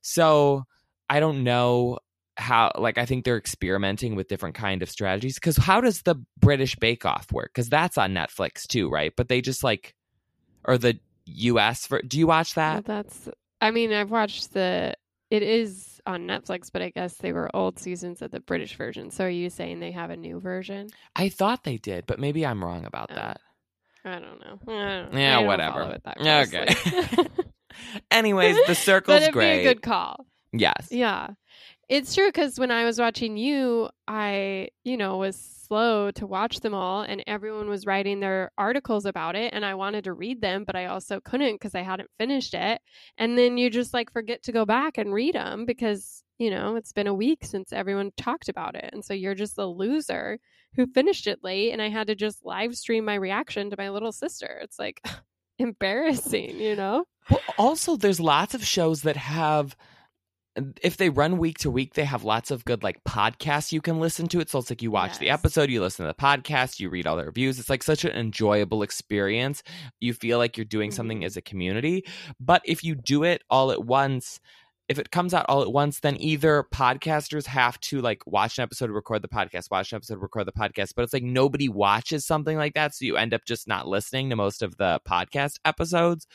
so 0.01 0.63
I 1.09 1.19
don't 1.19 1.43
know 1.43 1.99
how 2.37 2.71
like 2.77 2.97
I 2.97 3.05
think 3.05 3.25
they're 3.25 3.37
experimenting 3.37 4.15
with 4.15 4.27
different 4.27 4.55
kind 4.55 4.81
of 4.81 4.89
strategies 4.89 5.37
cuz 5.39 5.57
how 5.57 5.81
does 5.81 6.01
the 6.03 6.15
British 6.39 6.75
Bake 6.77 7.05
Off 7.05 7.31
work 7.31 7.53
cuz 7.53 7.69
that's 7.69 7.97
on 7.97 8.13
Netflix 8.13 8.67
too 8.67 8.89
right 8.89 9.13
but 9.15 9.27
they 9.27 9.41
just 9.41 9.63
like 9.63 9.93
or 10.65 10.77
the 10.77 10.99
US 11.25 11.85
for 11.85 12.01
do 12.01 12.17
you 12.17 12.27
watch 12.27 12.55
Well, 12.55 12.81
that 12.81 12.85
that's. 12.85 13.29
I 13.61 13.69
mean, 13.71 13.93
I've 13.93 14.09
watched 14.09 14.53
the. 14.53 14.95
It 15.29 15.43
is 15.43 15.90
on 16.05 16.27
Netflix, 16.27 16.69
but 16.71 16.81
I 16.81 16.89
guess 16.89 17.15
they 17.15 17.33
were 17.33 17.49
old 17.55 17.79
seasons 17.79 18.21
of 18.21 18.31
the 18.31 18.39
British 18.39 18.75
version. 18.75 19.11
So 19.11 19.25
are 19.25 19.29
you 19.29 19.49
saying 19.49 19.79
they 19.79 19.91
have 19.91 20.09
a 20.09 20.17
new 20.17 20.39
version? 20.39 20.89
I 21.15 21.29
thought 21.29 21.63
they 21.63 21.77
did 21.77 22.05
but 22.05 22.19
maybe 22.19 22.45
I'm 22.45 22.63
wrong 22.63 22.85
about 22.85 23.09
Oh. 23.11 23.15
that 23.15 23.41
I 24.03 24.19
don't 24.19 24.39
know. 24.39 24.59
I 24.73 25.01
don't, 25.03 25.13
Yeah, 25.13 25.39
I 25.39 25.43
whatever. 25.43 25.97
Okay. 26.17 26.67
anyways 28.11 28.55
the 28.55 28.63
but 28.67 28.77
circle's 28.77 29.21
it'd 29.21 29.33
great 29.33 29.61
be 29.61 29.67
a 29.67 29.73
good 29.73 29.81
call. 29.81 30.25
yes 30.53 30.87
Yeah. 30.91 31.29
It's 31.89 32.15
true 32.15 32.27
because 32.29 32.57
when 32.57 32.71
I 32.71 32.85
was 32.85 32.99
watching 32.99 33.35
you, 33.35 33.89
I, 34.07 34.69
you 34.85 34.95
know, 34.95 35.17
was 35.17 35.60
slow 35.71 36.11
to 36.11 36.27
watch 36.27 36.59
them 36.59 36.73
all 36.73 37.01
and 37.01 37.23
everyone 37.27 37.69
was 37.69 37.85
writing 37.85 38.19
their 38.19 38.51
articles 38.57 39.05
about 39.05 39.37
it 39.37 39.53
and 39.53 39.65
I 39.65 39.75
wanted 39.75 40.03
to 40.03 40.11
read 40.11 40.41
them, 40.41 40.65
but 40.65 40.75
I 40.75 40.87
also 40.87 41.21
couldn't 41.21 41.53
because 41.55 41.75
I 41.75 41.81
hadn't 41.81 42.09
finished 42.19 42.53
it. 42.53 42.81
And 43.17 43.37
then 43.37 43.57
you 43.57 43.69
just 43.69 43.93
like 43.93 44.11
forget 44.11 44.43
to 44.43 44.51
go 44.51 44.65
back 44.65 44.97
and 44.97 45.13
read 45.13 45.33
them 45.33 45.65
because, 45.65 46.25
you 46.37 46.49
know, 46.51 46.75
it's 46.75 46.91
been 46.91 47.07
a 47.07 47.13
week 47.13 47.45
since 47.45 47.71
everyone 47.71 48.11
talked 48.17 48.49
about 48.49 48.75
it. 48.75 48.89
And 48.91 49.05
so 49.05 49.13
you're 49.13 49.33
just 49.33 49.55
the 49.55 49.65
loser 49.65 50.39
who 50.75 50.87
finished 50.87 51.25
it 51.25 51.39
late 51.41 51.71
and 51.71 51.81
I 51.81 51.87
had 51.87 52.07
to 52.07 52.15
just 52.15 52.43
live 52.43 52.75
stream 52.75 53.05
my 53.05 53.15
reaction 53.15 53.69
to 53.69 53.77
my 53.77 53.91
little 53.91 54.11
sister. 54.11 54.59
It's 54.61 54.77
like 54.77 55.01
embarrassing, 55.57 56.59
you 56.59 56.75
know? 56.75 57.05
Well, 57.29 57.39
also, 57.57 57.95
there's 57.95 58.19
lots 58.19 58.53
of 58.53 58.65
shows 58.65 59.03
that 59.03 59.15
have, 59.15 59.77
if 60.81 60.97
they 60.97 61.09
run 61.09 61.37
week 61.37 61.59
to 61.59 61.71
week, 61.71 61.93
they 61.93 62.03
have 62.03 62.23
lots 62.23 62.51
of 62.51 62.65
good 62.65 62.83
like 62.83 63.03
podcasts 63.03 63.71
you 63.71 63.81
can 63.81 63.99
listen 63.99 64.27
to. 64.27 64.39
It 64.39 64.49
so 64.49 64.59
it's 64.59 64.69
like 64.69 64.81
you 64.81 64.91
watch 64.91 65.17
the 65.17 65.29
episode, 65.29 65.69
you 65.69 65.81
listen 65.81 66.05
to 66.05 66.11
the 66.11 66.21
podcast, 66.21 66.79
you 66.79 66.89
read 66.89 67.07
all 67.07 67.15
the 67.15 67.25
reviews. 67.25 67.59
It's 67.59 67.69
like 67.69 67.83
such 67.83 68.03
an 68.03 68.11
enjoyable 68.11 68.83
experience. 68.83 69.63
You 69.99 70.13
feel 70.13 70.37
like 70.37 70.57
you're 70.57 70.65
doing 70.65 70.91
something 70.91 71.21
Mhm. 71.21 71.25
as 71.25 71.37
a 71.37 71.41
community. 71.41 72.05
But 72.39 72.61
if 72.65 72.83
you 72.83 72.95
do 72.95 73.23
it 73.23 73.43
all 73.49 73.71
at 73.71 73.85
once, 73.85 74.39
if 74.89 74.99
it 74.99 75.09
comes 75.09 75.33
out 75.33 75.45
all 75.47 75.61
at 75.61 75.71
once, 75.71 76.01
then 76.01 76.17
either 76.19 76.65
podcasters 76.73 77.45
have 77.45 77.79
to 77.79 78.01
like 78.01 78.21
watch 78.27 78.57
an 78.57 78.63
episode, 78.63 78.89
record 78.89 79.21
the 79.21 79.29
podcast, 79.29 79.71
watch 79.71 79.93
an 79.93 79.95
episode, 79.95 80.21
record 80.21 80.45
the 80.45 80.51
podcast. 80.51 80.93
But 80.95 81.03
it's 81.03 81.13
like 81.13 81.23
nobody 81.23 81.69
watches 81.69 82.25
something 82.25 82.57
like 82.57 82.73
that. 82.73 82.93
So 82.93 83.05
you 83.05 83.15
end 83.15 83.33
up 83.33 83.45
just 83.45 83.69
not 83.69 83.87
listening 83.87 84.29
to 84.29 84.35
most 84.35 84.61
of 84.61 84.75
the 84.75 84.99
podcast 85.07 85.59
episodes. 85.63 86.27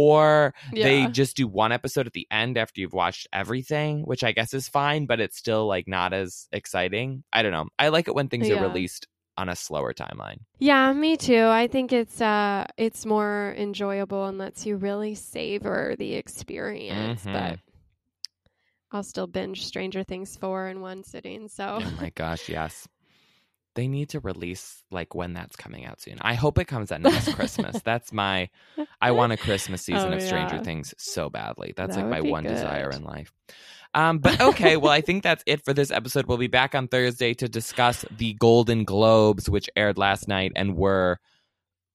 Or 0.00 0.54
they 0.72 1.08
just 1.08 1.36
do 1.36 1.48
one 1.48 1.72
episode 1.72 2.06
at 2.06 2.12
the 2.12 2.28
end 2.30 2.56
after 2.56 2.80
you've 2.80 2.92
watched 2.92 3.26
everything, 3.32 4.02
which 4.02 4.22
I 4.22 4.30
guess 4.30 4.54
is 4.54 4.68
fine, 4.68 5.06
but 5.06 5.18
it's 5.18 5.36
still 5.36 5.66
like 5.66 5.88
not 5.88 6.12
as 6.12 6.46
exciting. 6.52 7.24
I 7.32 7.42
don't 7.42 7.50
know. 7.50 7.66
I 7.80 7.88
like 7.88 8.06
it 8.06 8.14
when 8.14 8.28
things 8.28 8.48
are 8.48 8.62
released 8.62 9.08
on 9.36 9.48
a 9.48 9.56
slower 9.56 9.92
timeline. 9.92 10.38
Yeah, 10.60 10.92
me 10.92 11.16
too. 11.16 11.46
I 11.46 11.66
think 11.66 11.92
it's 11.92 12.20
uh 12.20 12.66
it's 12.76 13.06
more 13.06 13.56
enjoyable 13.58 14.26
and 14.26 14.38
lets 14.38 14.64
you 14.64 14.76
really 14.76 15.16
savor 15.16 15.96
the 15.98 16.14
experience. 16.14 17.24
Mhm. 17.24 17.32
But 17.32 17.58
I'll 18.92 19.02
still 19.02 19.26
binge 19.26 19.66
Stranger 19.66 20.04
Things 20.04 20.36
4 20.36 20.68
in 20.68 20.80
one 20.80 21.02
sitting. 21.02 21.48
So 21.48 21.80
Oh 21.82 21.90
my 22.00 22.10
gosh, 22.10 22.48
yes. 22.48 22.86
They 23.78 23.86
need 23.86 24.08
to 24.08 24.18
release 24.18 24.82
like 24.90 25.14
when 25.14 25.34
that's 25.34 25.54
coming 25.54 25.86
out 25.86 26.00
soon. 26.00 26.18
I 26.20 26.34
hope 26.34 26.58
it 26.58 26.64
comes 26.64 26.90
out 26.90 27.00
next 27.00 27.32
Christmas. 27.34 27.80
That's 27.84 28.12
my 28.12 28.48
I 29.00 29.12
want 29.12 29.32
a 29.32 29.36
Christmas 29.36 29.82
season 29.82 30.12
Oh, 30.12 30.16
of 30.16 30.20
Stranger 30.22 30.56
yeah. 30.56 30.62
Things 30.62 30.94
so 30.98 31.30
badly. 31.30 31.74
That's 31.76 31.94
That 31.94 32.08
like 32.08 32.24
my 32.24 32.28
one 32.28 32.42
desire 32.42 32.90
in 32.90 33.04
life. 33.04 33.32
Um, 33.94 34.18
but 34.18 34.40
okay, 34.40 34.76
well, 34.76 34.90
I 34.90 35.00
think 35.00 35.22
that's 35.22 35.44
it 35.46 35.64
for 35.64 35.72
this 35.72 35.92
episode. 35.92 36.26
We'll 36.26 36.38
be 36.38 36.48
back 36.48 36.74
on 36.74 36.88
Thursday 36.88 37.34
to 37.34 37.48
discuss 37.48 38.04
the 38.10 38.32
Golden 38.34 38.82
Globes, 38.82 39.48
which 39.48 39.70
aired 39.76 39.96
last 39.96 40.26
night 40.26 40.50
and 40.56 40.76
were 40.76 41.20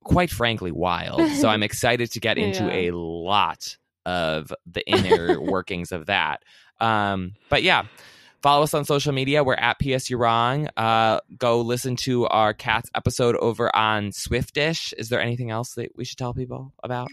quite 0.05 0.29
frankly 0.31 0.71
wild. 0.71 1.21
So 1.31 1.49
I'm 1.49 1.63
excited 1.69 2.11
to 2.13 2.19
get 2.21 2.37
into 2.37 2.63
Yeah. 2.63 2.89
a 2.89 2.91
lot 2.95 3.75
of 4.05 4.53
the 4.65 4.89
inner 4.89 5.41
workings 5.51 5.91
of 5.91 6.05
that. 6.05 6.43
Um, 6.79 7.33
but 7.49 7.61
yeah, 7.61 7.83
follow 8.43 8.63
us 8.63 8.73
on 8.73 8.85
social 8.85 9.13
media. 9.13 9.43
We're 9.43 9.55
at 9.55 9.79
PS 9.79 10.09
You 10.09 10.17
Wrong. 10.17 10.67
Uh, 10.77 11.21
go 11.37 11.61
listen 11.61 11.95
to 11.97 12.27
our 12.27 12.53
Cats 12.53 12.91
episode 12.93 13.35
over 13.37 13.73
on 13.75 14.11
Swiftish. 14.11 14.93
Is 14.97 15.09
there 15.09 15.21
anything 15.21 15.49
else 15.49 15.73
that 15.75 15.95
we 15.95 16.03
should 16.03 16.17
tell 16.19 16.33
people 16.33 16.73
about? 16.83 17.07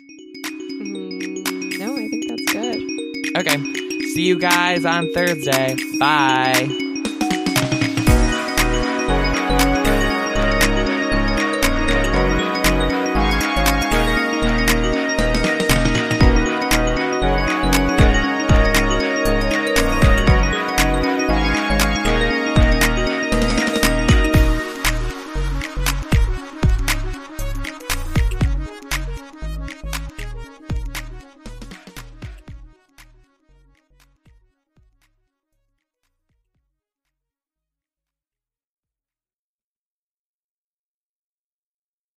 Mm, 0.82 1.78
no, 1.78 1.94
I 1.94 2.08
think 2.08 2.28
that's 2.28 2.52
good. 2.52 3.38
Okay. 3.38 3.56
See 4.12 4.26
you 4.26 4.38
guys 4.38 4.84
on 4.84 5.10
Thursday. 5.14 5.76
Bye. 5.98 6.89